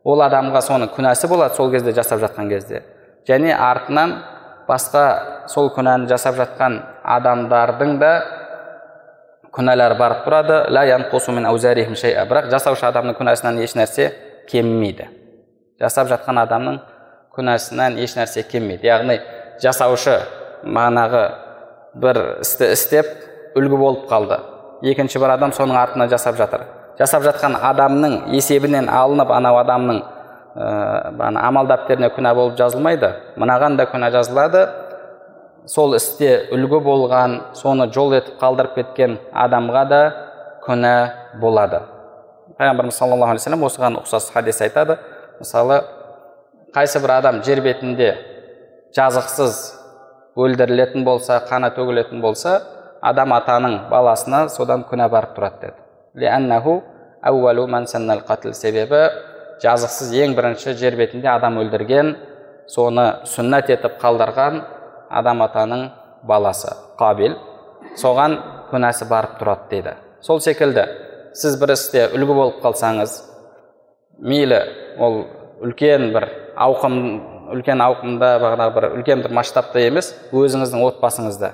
ол 0.08 0.22
адамға 0.24 0.62
соның 0.64 0.94
күнәсі 0.96 1.28
болады 1.28 1.56
сол 1.56 1.72
кезде 1.72 1.92
жасап 1.92 2.22
жатқан 2.22 2.50
кезде. 2.50 2.84
Және 3.28 3.52
артынан 3.52 4.14
басқа 4.70 5.48
сол 5.52 5.72
күнәні 5.76 6.08
жасап 6.08 6.38
жатқан 6.40 6.80
адамдардың 7.04 7.98
да 8.00 8.12
күнәлары 9.52 9.98
барып 10.00 10.24
тұрады. 10.28 10.64
Бірақ 10.72 12.50
жасаушы 12.54 12.86
адамның 12.88 13.18
күнәсінен 13.20 13.60
ешнәрсе 13.66 14.12
кемімейді 14.48 15.10
жасап 15.82 16.10
жатқан 16.10 16.40
адамның 16.42 16.80
күнәсінен 17.36 17.98
ешнәрсе 18.02 18.44
кеммейді. 18.50 18.88
Яғни 18.88 19.20
жасаушы 19.62 20.18
манағы 20.66 21.24
бір 21.98 22.22
істі 22.42 22.72
істеп 22.74 23.12
үлгі 23.58 23.78
болып 23.78 24.08
қалды. 24.10 24.40
Екінші 24.82 25.20
бір 25.20 25.34
адам 25.38 25.54
соның 25.56 25.78
артынан 25.80 26.10
жасап 26.10 26.38
жатыр. 26.38 26.66
Жасап 27.00 27.24
жатқан 27.26 27.58
адамның 27.62 28.28
есебінен 28.34 28.90
алынып 28.90 29.32
анау 29.32 29.60
адамның 29.62 30.02
ә, 30.58 31.32
амал 31.42 31.68
дәптеріне 31.70 32.10
күнә 32.16 32.34
болып 32.36 32.58
жазылмайды. 32.58 33.12
Мынаған 33.38 33.78
да 33.78 33.86
күнә 33.90 34.12
жазылады. 34.14 34.68
Сол 35.68 35.96
істе 35.98 36.48
үлгі 36.56 36.80
болған 36.84 37.40
соны 37.58 37.90
жол 37.94 38.16
етіп 38.18 38.40
қалдырып 38.42 38.76
кеткен 38.80 39.18
адамға 39.34 39.84
да 39.90 40.02
күнә 40.66 40.96
болады. 41.42 41.82
Пайғамбарымыз 42.58 42.98
саллаллаху 42.98 43.36
алейхи 43.36 43.46
вассалам 43.46 43.68
осыған 43.68 44.00
ұқсас 44.02 44.32
хадис 44.34 44.62
айтады. 44.62 44.98
Мысалы 45.40 45.82
қайсы 46.74 47.02
бір 47.04 47.18
адам 47.20 47.44
жер 47.44 47.62
бетінде 47.62 48.16
жазықсыз 48.96 49.60
өлдірілетін 50.38 51.04
болса 51.06 51.42
қаны 51.50 51.70
төгілетін 51.76 52.22
болса 52.22 52.62
адам 53.02 53.34
атаның 53.34 53.90
баласына 53.92 54.50
содан 54.50 54.86
күнә 54.90 55.10
барып 55.10 55.36
тұрады 55.38 55.60
деді. 55.62 55.74
Себебі 58.54 59.10
жазықсыз 59.62 60.12
ең 60.14 60.36
бірінші 60.38 60.74
жер 60.78 60.96
бетінде 60.98 61.30
адам 61.32 61.58
өлдірген 61.62 62.14
соны 62.70 63.06
сүннат 63.26 63.70
етіп 63.74 63.98
қалдырған 64.02 64.62
адам 65.10 65.42
атаның 65.46 65.88
баласы 66.28 66.74
қабил 67.00 67.38
соған 67.98 68.38
күнәсі 68.72 69.08
барып 69.10 69.40
тұрады 69.42 69.70
дейді 69.72 69.96
сол 70.22 70.42
секілді 70.44 70.86
сіз 71.38 71.58
бір 71.62 71.74
істе 71.74 72.06
үлгі 72.14 72.38
болып 72.38 72.60
қалсаңыз 72.64 73.18
мейлі 74.20 74.60
ол 75.00 75.24
үлкен 75.66 76.12
бір 76.14 76.28
ауқым 76.68 77.00
үлкен 77.56 77.82
ауқымда 77.82 78.34
бағанағы 78.44 78.76
бір 78.76 78.90
үлкен 78.98 79.24
бір 79.26 79.34
масштабта 79.40 79.82
емес 79.82 80.14
өзіңіздің 80.34 80.86
отбасыңызда 80.92 81.54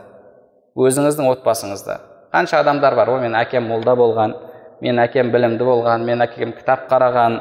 өзіңіздің 0.78 1.30
отбасыңызда. 1.34 2.00
Қанша 2.34 2.62
адамдар 2.64 2.96
бар 2.98 3.12
ой 3.14 3.22
менің 3.22 3.38
әкем 3.44 3.68
молда 3.70 3.94
болған 3.98 4.36
менің 4.82 5.04
әкем 5.06 5.32
білімді 5.34 5.66
болған 5.68 6.06
менің 6.08 6.26
әкем 6.26 6.54
кітап 6.58 6.88
қараған 6.92 7.40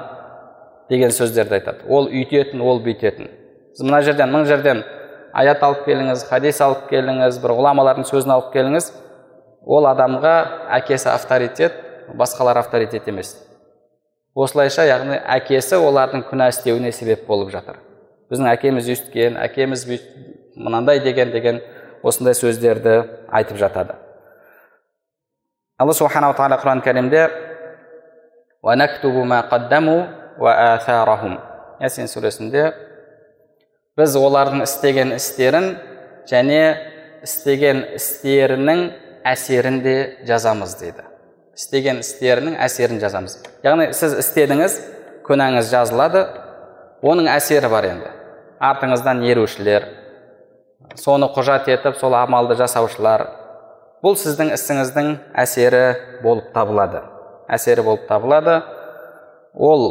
деген 0.91 1.15
сөздерді 1.15 1.57
айтады. 1.59 1.87
Ол 1.89 2.11
үйтетін 2.11 2.61
ол 2.61 2.83
бүйтетін. 2.85 3.31
Сіз 3.73 3.87
мына 3.89 4.03
жерден 4.05 4.33
мың 4.33 4.45
жерден 4.51 4.83
аят 5.33 5.63
алып 5.65 5.87
келіңіз 5.87 6.27
хадис 6.29 6.61
алып 6.61 6.91
келіңіз 6.91 7.41
бір 7.41 7.57
ғұламалардың 7.57 8.05
сөзін 8.11 8.35
алып 8.37 8.53
келіңіз 8.53 8.91
ол 9.65 9.89
адамға 9.89 10.35
әкесі 10.79 11.09
авторитет 11.15 11.79
басқалар 12.19 12.61
авторитет 12.61 13.09
емес. 13.09 13.39
Осылайша 14.35 14.85
яғни 14.89 15.17
әкесі 15.17 15.81
олардың 15.81 16.27
күнә 16.29 16.51
істеуіне 16.53 16.93
себеп 16.93 17.27
болып 17.27 17.51
жатыр. 17.53 17.81
Біздің 18.33 18.49
әкеміз 18.53 18.89
өйткен 18.93 19.37
әкеміз 19.41 19.87
мынандай 20.57 21.01
деген 21.01 21.33
деген 21.33 21.61
осындай 22.03 22.35
сөздерді 22.35 23.03
айтып 23.31 23.59
жатады. 23.61 23.97
Алла 25.79 25.95
субханала 25.95 26.37
тағала 26.37 26.59
құран 26.63 26.83
кәрімде 26.85 27.27
ясин 31.83 32.07
сүресінде 32.07 32.69
біз 33.99 34.15
олардың 34.17 34.63
істеген 34.63 35.15
істерін 35.17 35.73
және 36.31 36.61
істеген 37.27 37.83
істерінің 37.97 38.85
әсерін 39.27 39.81
де 39.83 39.97
жазамыз 40.29 40.77
дейді. 40.79 41.03
Істеген 41.59 42.01
істерінің 42.05 42.57
әсерін 42.63 43.01
жазамыз 43.03 43.41
яғни 43.67 43.91
сіз 43.97 44.15
істедіңіз 44.23 44.79
күнәңіз 45.27 45.73
жазылады 45.73 46.27
оның 47.03 47.29
әсері 47.35 47.71
бар 47.73 47.91
енді. 47.91 48.15
Артыңыздан 48.63 49.25
ерушілер 49.27 49.89
соны 50.99 51.29
құжат 51.33 51.69
етіп 51.73 51.97
сол 52.01 52.15
амалды 52.17 52.57
жасаушылар 52.61 53.27
бұл 54.03 54.17
сіздің 54.19 54.51
ісіңіздің 54.57 55.11
әсері 55.39 55.83
болып 56.25 56.51
табылады. 56.55 57.05
Әсері 57.47 57.85
болып 57.87 58.09
табылады. 58.09 58.59
Ол 59.55 59.85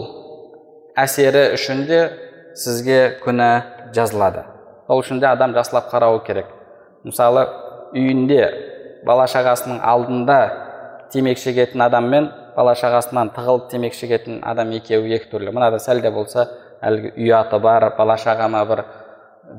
әсері 0.99 1.53
үшін 1.55 1.85
де 1.87 2.01
сізге 2.59 3.21
күнә 3.23 3.51
жазылады. 3.95 4.43
Сол 4.87 4.99
үшін 4.99 5.21
де 5.23 5.29
адам 5.31 5.55
жақсылап 5.55 5.87
қарауы 5.93 6.25
керек. 6.27 6.51
Мысалы 7.07 7.45
үйінде 7.95 8.43
бала 9.07 9.29
шағасының 9.31 9.79
алдында 9.79 10.41
темекі 11.13 11.47
шегетін 11.47 11.87
адам 11.87 12.09
мен 12.11 12.27
бала 12.57 12.75
шағасынан 12.75 13.31
тығылып 13.35 13.69
темекі 13.71 14.01
шегетін 14.03 14.41
адам 14.43 14.75
екеуі 14.75 15.15
екі 15.15 15.31
түрлі. 15.31 15.55
Мынада 15.55 15.79
сәл 15.79 16.03
де 16.03 16.11
болса 16.11 16.49
әлгі 16.83 17.15
ұяты 17.15 17.59
бар 17.63 17.93
бала 17.97 18.19
шағама 18.19 18.65
бір 18.67 18.83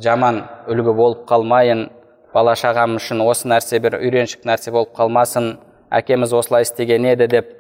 жаман 0.01 0.45
үлгі 0.71 0.95
болып 0.97 1.27
қалмайын. 1.29 1.89
Бала 2.33 2.55
шағам 2.57 2.97
үшін 2.97 3.21
осы 3.27 3.49
нәрсе 3.51 3.81
бір 3.83 3.99
үйреншік 3.99 4.47
нәрсе 4.49 4.73
болып 4.73 4.95
қалмасын. 4.97 5.59
Әкеміз 5.93 6.33
осылай 6.33 6.65
істеген 6.65 7.05
еді 7.11 7.29
деп 7.29 7.51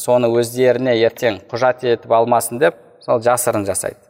соны 0.00 0.30
өздеріне 0.32 0.96
ертең 1.04 1.42
құжат 1.50 1.84
етіп 1.84 2.12
алмасын 2.16 2.58
деп 2.62 2.78
сол 3.04 3.20
жасырын 3.20 3.66
жасайды. 3.68 4.00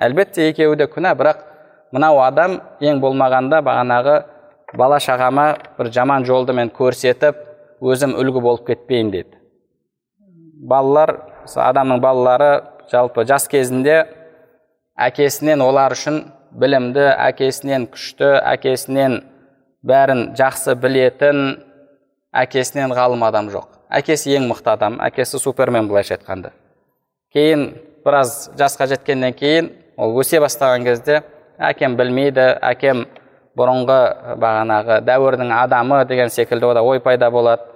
Әлбетте 0.00 0.48
екеуі 0.48 0.78
де 0.80 0.88
күнә 0.90 1.12
бірақ 1.18 1.44
мынау 1.92 2.22
адам 2.24 2.60
ең 2.80 3.02
болмағанда 3.04 3.60
бағанағы 3.62 4.16
бала 4.74 4.98
шағама 4.98 5.46
бір 5.78 5.92
жаман 5.92 6.24
жолды 6.24 6.56
мен 6.56 6.72
көрсетіп 6.72 7.38
өзім 7.82 8.16
үлгі 8.16 8.40
болып 8.40 8.66
кетпейін 8.66 9.12
деді. 9.12 9.36
Балалар 10.62 11.18
адамның 11.44 12.00
балалары 12.00 12.52
жалпы 12.90 13.26
жас 13.28 13.48
кезінде 13.50 14.06
әкесінен 14.96 15.62
олар 15.62 15.92
үшін 15.92 16.24
білімді 16.60 17.04
әкесінен 17.16 17.86
күшті 17.92 18.28
әкесінен 18.52 19.20
бәрін 19.86 20.32
жақсы 20.38 20.74
білетін 20.80 21.40
әкесінен 22.32 22.92
ғалым 22.96 23.24
адам 23.26 23.48
жоқ 23.52 23.68
әкесі 23.92 24.36
ең 24.36 24.48
мықты 24.50 24.72
адам 24.74 24.98
әкесі 25.04 25.40
супермен 25.40 25.88
былайша 25.88 26.16
айтқанда 26.18 26.52
кейін 27.34 27.66
біраз 28.04 28.50
жасқа 28.58 28.88
жеткеннен 28.92 29.34
кейін 29.36 29.70
ол 29.96 30.16
өсе 30.20 30.40
бастаған 30.44 30.84
кезде 30.86 31.22
әкем 31.58 31.96
білмейді 31.96 32.46
әкем 32.72 33.04
бұрынғы 33.58 33.98
бағанағы 34.40 35.00
дәуірдің 35.08 35.52
адамы 35.56 36.04
деген 36.08 36.32
секілді 36.32 36.70
ода 36.72 36.82
ой 36.82 37.00
пайда 37.00 37.30
болады 37.30 37.68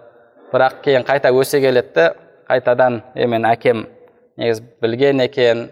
бірақ 0.52 0.80
кейін 0.84 1.04
қайта 1.08 1.32
өсе 1.36 1.60
келеді 1.60 2.10
қайтадан 2.48 3.02
е 3.14 3.26
мен 3.26 3.44
әкем 3.44 3.86
негізі 4.36 4.64
білген 4.82 5.20
екен 5.20 5.68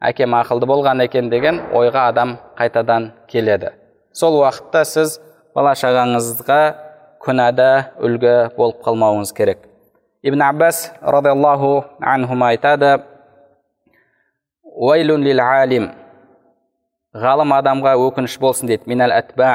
әкем 0.00 0.34
ақылды 0.38 0.68
болған 0.70 1.02
екен 1.04 1.30
деген 1.30 1.60
ойға 1.74 2.08
адам 2.12 2.36
қайтадан 2.58 3.12
келеді. 3.28 3.72
Сол 4.12 4.38
уақытта 4.40 4.84
сіз 4.86 5.18
бала 5.54 5.74
шағаңызға 5.78 6.60
күнәда 7.24 7.70
үлгі 8.02 8.34
болып 8.56 8.82
қалмауыңыз 8.84 9.34
керек. 9.34 9.64
Ибн 10.22 10.42
аббас 10.42 10.92
радиаллаху 11.02 11.84
анхума 12.00 12.52
айтады 12.52 12.98
ғалым 17.18 17.54
адамға 17.56 17.96
өкініш 17.98 18.38
болсын 18.38 18.70
дейді. 18.70 18.86
Минал 18.86 19.14
әтба 19.16 19.50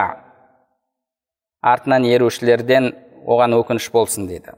артынан 1.64 2.04
ерушілерден 2.10 2.92
оған 3.24 3.56
өкініш 3.62 3.90
болсын 3.94 4.28
дейді 4.28 4.58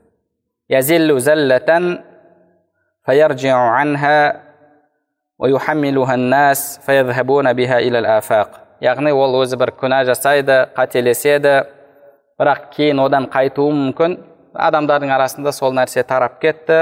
яғни 8.80 9.12
ол 9.12 9.34
өзі 9.42 9.58
бір 9.60 9.74
күнә 9.76 9.98
жасайды 10.08 10.62
қателеседі 10.78 11.56
бірақ 12.40 12.70
кейін 12.72 13.02
одан 13.04 13.28
қайтуы 13.34 13.74
мүмкін 13.76 14.16
адамдардың 14.68 15.12
арасында 15.12 15.52
сол 15.52 15.76
нәрсе 15.76 16.06
тарап 16.08 16.40
кетті 16.40 16.78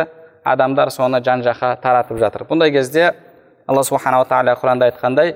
адамдар 0.46 0.92
соны 0.94 1.24
жан 1.26 1.42
жаққа 1.42 1.72
таратып 1.82 2.20
жатыр 2.22 2.46
бұндай 2.46 2.70
кезде 2.76 3.08
алла 3.66 3.82
субханала 3.90 4.30
тағала 4.30 4.54
құранда 4.62 4.92
айтқандай 4.92 5.34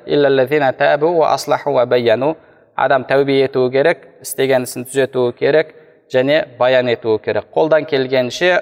адам 2.78 3.04
тәубе 3.10 3.40
етуі 3.48 3.72
керек 3.74 4.06
істеген 4.22 4.70
ісін 4.70 4.86
түзетуі 4.86 5.34
керек 5.34 5.74
және 6.14 6.44
баян 6.60 6.88
етуі 6.94 7.18
керек 7.18 7.50
қолдан 7.56 7.90
келгенше 7.90 8.62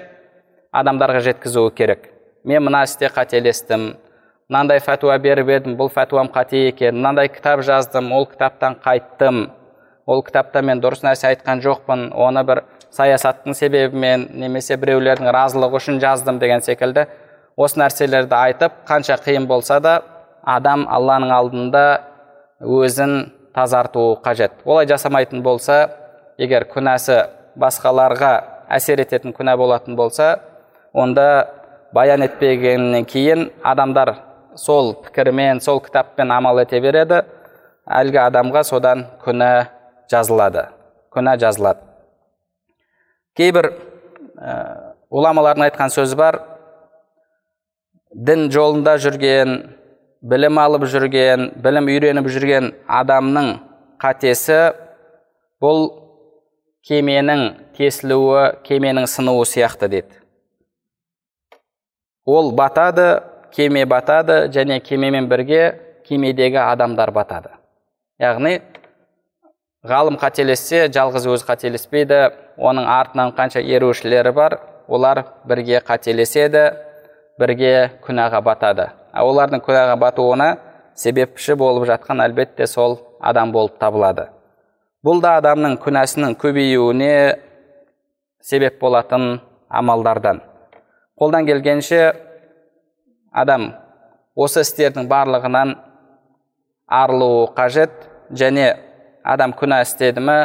адамдарға 0.72 1.20
жеткізуі 1.28 1.74
керек 1.76 2.08
мен 2.44 2.64
мына 2.64 2.84
істе 2.88 3.12
қателестім 3.12 3.90
мынандай 4.48 4.78
фәтуа 4.78 5.18
беріп 5.18 5.50
едім 5.50 5.76
бұл 5.78 5.90
фәтуам 5.90 6.30
қате 6.34 6.68
екен. 6.68 6.94
Мынандай 6.94 7.28
кітап 7.28 7.64
жаздым 7.66 8.12
ол 8.14 8.26
кітаптан 8.30 8.78
қайттым. 8.84 9.50
Ол 10.06 10.22
кітапта 10.22 10.62
мен 10.62 10.80
дұрыс 10.80 11.02
нәрсе 11.02 11.32
айтқан 11.32 11.62
жоқпын. 11.64 12.12
Оны 12.14 12.44
бір 12.46 12.62
саясаттың 12.94 13.56
себебімен 13.58 14.28
немесе 14.38 14.76
біреулердің 14.78 15.32
разылығы 15.34 15.80
үшін 15.80 15.98
жаздым 16.00 16.38
деген 16.38 16.62
секілді 16.62 17.08
осы 17.56 17.80
нәрселерді 17.80 18.36
айтып 18.36 18.84
қанша 18.86 19.16
қиын 19.24 19.48
болса 19.50 19.80
да 19.80 19.96
адам 20.44 20.86
алланың 20.88 21.32
алдында 21.34 21.84
өзін 22.60 23.32
тазартуы 23.56 24.20
қажет. 24.22 24.62
Олай 24.64 24.86
жасамайтын 24.86 25.42
болса 25.42 25.88
егер 26.38 26.68
күнәсі 26.70 27.24
басқаларға 27.58 28.32
әсер 28.68 29.00
ететін 29.02 29.34
күнә 29.34 29.56
болатын 29.58 29.96
болса 29.96 30.36
онда 30.92 31.48
баян 31.92 32.22
етпегеннен 32.22 33.04
кейін 33.08 33.50
адамдар 33.64 34.14
сол 34.56 34.94
пікірмен 35.04 35.60
сол 35.60 35.80
кітаппен 35.84 36.32
амал 36.32 36.60
ете 36.62 36.80
береді. 36.80 37.22
Әлгі 37.86 38.18
адамға 38.26 38.64
содан 38.66 39.06
күнә 39.22 39.68
жазылады 40.10 40.66
күнә 41.14 41.36
жазылады. 41.40 41.80
Кейбір 43.36 43.70
ә, 44.36 44.54
ғұламалардың 45.12 45.68
айтқан 45.68 45.92
сөзі 45.92 46.18
бар. 46.18 46.40
Дін 48.10 48.48
жолында 48.52 48.96
жүрген 49.00 49.56
білім 50.26 50.58
алып 50.60 50.86
жүрген 50.90 51.50
білім 51.62 51.88
үйреніп 51.92 52.28
жүрген 52.32 52.72
адамның 52.88 53.52
қатесі 54.02 54.60
бұл 55.62 55.88
кеменің 56.86 57.42
тесілуі 57.76 58.56
кеменің 58.66 59.08
сынуы 59.10 59.44
сияқты 59.48 59.88
деді 59.92 60.20
ол 62.26 62.52
батады 62.56 63.06
кеме 63.56 63.86
батады 63.88 64.50
және 64.52 64.80
кемемен 64.84 65.28
бірге 65.28 65.62
кемедегі 66.08 66.60
адамдар 66.60 67.10
батады. 67.10 67.54
Яғни 68.20 68.60
ғалым 69.86 70.18
қателессе 70.20 70.86
жалғыз 70.92 71.24
өзі 71.32 71.46
қателеспейді 71.48 72.18
оның 72.58 72.84
артынан 72.84 73.32
қанша 73.36 73.62
ерушілері 73.64 74.32
бар 74.36 74.58
олар 74.88 75.22
бірге 75.48 75.80
қателеседі 75.80 76.66
бірге 77.40 77.72
күнәға 78.04 78.42
батады. 78.44 78.90
Олардың 79.16 79.64
күнәға 79.64 79.96
батуына 80.00 80.50
себепші 80.94 81.56
болып 81.56 81.88
жатқан 81.88 82.20
әлбетте 82.26 82.66
сол 82.66 82.98
адам 83.20 83.52
болып 83.52 83.78
табылады. 83.80 84.28
Бұл 85.04 85.22
да 85.22 85.36
адамның 85.40 85.78
күнәсінің 85.80 86.36
көбеюіне 86.40 87.38
себеп 88.42 88.80
болатын 88.80 89.40
амалдардан. 89.68 90.42
Қолдан 91.16 91.46
келгенше 91.48 92.25
адам 93.36 93.70
осы 94.36 94.62
істердің 94.64 95.08
барлығынан 95.10 95.74
арылуы 96.86 97.50
қажет. 97.56 97.92
Және 98.32 98.72
адам 99.24 99.52
күнә 99.56 99.82
істеді 99.84 100.22
ме 100.24 100.36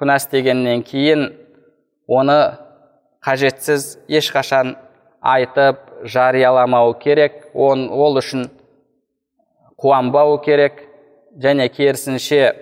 күнә 0.00 0.16
істегеннен 0.18 0.82
кейін 0.86 1.28
оны 2.08 2.38
қажетсіз 3.24 3.98
ешқашан 4.08 4.74
айтып 5.20 5.84
жарияламау 6.04 6.94
керек. 6.98 7.50
Он, 7.54 7.88
ол 7.90 8.18
үшін 8.18 8.48
қуанбау 9.76 10.40
керек. 10.44 10.86
Және 11.40 11.68
керісінше 11.70 12.54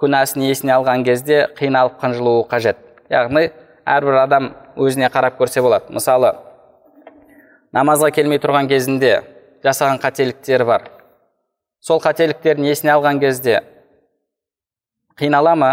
күнәсін 0.00 0.48
есіне 0.48 0.74
алған 0.74 1.04
кезде 1.06 1.46
қиналып 1.58 2.00
қынжылуы 2.00 2.48
қажет. 2.50 2.80
Яғни 3.12 3.50
әрбір 3.86 4.18
адам 4.24 4.50
өзіне 4.76 5.12
қарап 5.12 5.38
көрсе 5.38 5.62
болады. 5.62 5.92
Мысалы 5.94 6.34
намазға 7.76 8.10
келмей 8.16 8.40
тұрған 8.40 8.70
кезінде 8.70 9.18
жасаған 9.64 10.00
қателіктері 10.00 10.66
бар. 10.68 10.86
Сол 11.84 12.00
қателіктерін 12.00 12.70
есіне 12.70 12.94
алған 12.96 13.20
кезде 13.20 13.60
қинала 15.20 15.54
ма? 15.56 15.72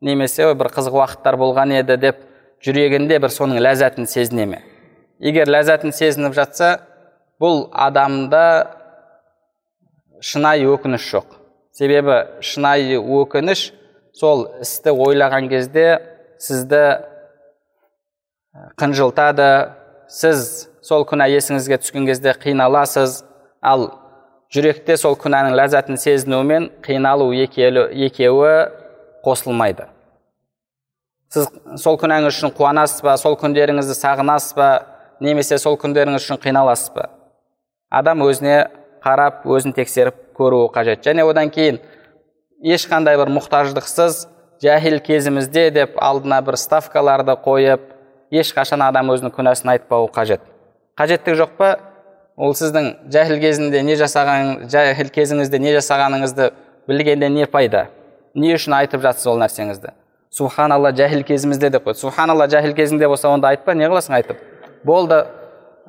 немесе 0.00 0.46
бір 0.56 0.70
қызық 0.72 0.96
уақыттар 0.96 1.36
болған 1.36 1.74
еді 1.76 1.98
деп 2.00 2.22
жүрегінде 2.64 3.18
бір 3.20 3.32
соның 3.34 3.60
ләззатын 3.60 4.08
сезіне 4.08 4.46
ме? 4.48 4.62
Егер 5.20 5.50
ләззатын 5.52 5.92
сезініп 5.92 6.32
жатса 6.36 6.78
бұл 7.40 7.66
адамда 7.72 8.44
шынайы 10.24 10.70
өкініш 10.72 11.04
жоқ. 11.12 11.36
Себебі 11.76 12.40
шынайы 12.40 12.96
өкініш 12.96 13.70
сол 14.16 14.46
істі 14.64 14.96
ойлаған 14.96 15.48
кезде 15.52 16.00
сізді 16.40 16.82
қынжылтады 18.80 19.50
сіз 20.08 20.69
сол 20.82 21.04
күнә 21.08 21.28
есіңізге 21.30 21.80
түскен 21.82 22.06
кезде 22.08 22.34
қиналасыз. 22.34 23.22
Ал 23.62 23.90
жүректе 24.52 24.96
сол 24.96 25.16
күнәнің 25.20 25.54
ләззатын 25.58 26.00
сезінумен 26.00 26.70
қиналу 26.84 27.30
екеуі 27.36 28.54
қосылмайды. 29.24 29.86
Сіз 31.30 31.46
сол 31.78 31.98
күнәңіз 32.00 32.32
үшін 32.32 32.54
қуанасыз 32.56 33.04
ба? 33.06 33.14
Сол 33.20 33.36
күндеріңізді 33.38 33.94
сағынасыз 33.94 34.56
ба? 34.56 34.70
Немесе 35.20 35.58
сол 35.62 35.76
күндеріңіз 35.78 36.24
үшін 36.24 36.40
қиналасыз 36.42 36.90
ба? 36.96 37.06
Адам 37.90 38.24
өзіне 38.26 38.64
қарап 39.04 39.44
өзін 39.46 39.76
тексеріп 39.76 40.16
көруі 40.34 40.72
қажет. 40.74 41.04
Және 41.06 41.22
одан 41.28 41.52
кейін 41.54 41.78
ешқандай 42.64 43.20
бір 43.20 43.30
мұқтаждықсыз 43.36 44.24
жәһил 44.64 44.98
кезімізде 45.04 45.70
деп 45.70 45.94
алдына 46.02 46.40
бір 46.44 46.58
ставкаларды 46.58 47.36
қойып 47.44 47.86
ешқашан 48.34 48.82
адам 48.84 49.12
өзінің 49.14 49.32
күнәсін 49.36 49.76
айтпауы 49.76 50.10
қажет. 50.14 50.42
Қажеттік 51.00 51.38
жоқ 51.38 51.56
па? 51.56 51.70
Ол 52.36 52.52
сіздің 52.56 53.08
жәһіл 53.12 53.40
кезінде 53.40 53.80
не 53.84 53.96
жасаған 53.96 54.66
жәһіл 54.68 55.08
кезіңізде 55.14 55.58
не 55.60 55.72
жасағаныңызды 55.78 56.50
білгенде 56.88 57.28
не 57.32 57.46
пайда? 57.48 57.86
Не 58.34 58.52
үшін 58.56 58.76
айтып 58.76 59.02
жатсыз 59.04 59.30
ол 59.32 59.40
нәрсеңізді? 59.40 59.94
Субханалла 60.30 60.92
жәһіл 60.96 61.24
кезімізде 61.26 61.70
деп 61.72 61.88
қойды 61.88 62.02
субханалла 62.04 62.46
жәһіл 62.52 62.76
кезіңде 62.76 63.08
болса 63.08 63.32
онда 63.32 63.50
айтпа 63.54 63.74
не 63.74 63.88
қыласың 63.88 64.14
айтып? 64.20 64.38
Болды. 64.84 65.24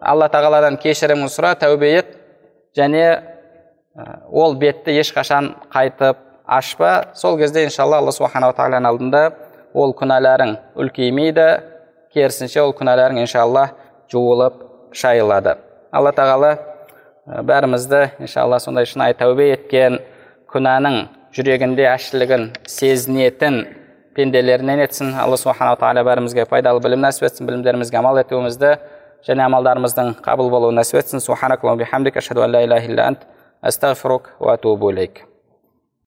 Алла 0.02 0.32
тағаладан 0.34 0.80
кешірім 0.82 1.28
сұра 1.30 1.54
тәубе 1.60 1.92
ет. 2.00 2.16
Және 2.76 3.22
ол 4.32 4.56
бетті 4.56 4.96
ешқашан 5.04 5.54
қайтып 5.74 6.18
ашпа 6.48 7.12
сол 7.14 7.38
кезде 7.38 7.66
иншалла 7.68 8.00
алла 8.00 8.16
субханала 8.16 8.56
тағаланың 8.58 8.88
алдында 8.90 9.24
ол 9.74 9.94
күнәларың 9.94 10.58
үлкеймейді. 10.76 11.48
Керісінше 12.16 12.64
ол 12.64 12.74
күнәларың 12.74 13.22
иншалла 13.22 13.70
жуылып 14.12 14.71
шайылады. 14.94 15.58
Алла 15.92 16.12
тағала 16.12 16.58
бәрімізді 17.26 18.12
иншалла 18.20 18.60
сондай 18.60 18.86
шынайы 18.86 19.14
тәубе 19.18 19.52
еткен 19.54 20.00
күнәнің 20.52 21.08
жүрегінде 21.36 21.88
әшілігін 21.92 22.52
сезінетін 22.68 23.66
пенделерінен 24.16 24.80
етсін. 24.84 25.16
Алла 25.16 25.38
субханала 25.38 25.80
тағала 25.80 26.04
бәрімізге 26.08 26.46
пайдалы 26.46 26.80
білім 26.84 27.02
нәсіп 27.08 27.24
етсін 27.30 27.48
білімдерімізге 27.48 27.98
амал 27.98 28.20
етуімізді 28.20 28.78
және 29.28 29.46
амалдарымыздың 29.48 30.16
қабыл 30.26 30.50
болуын 30.52 30.76
нәсіп 30.82 31.00
етсін. 31.00 31.22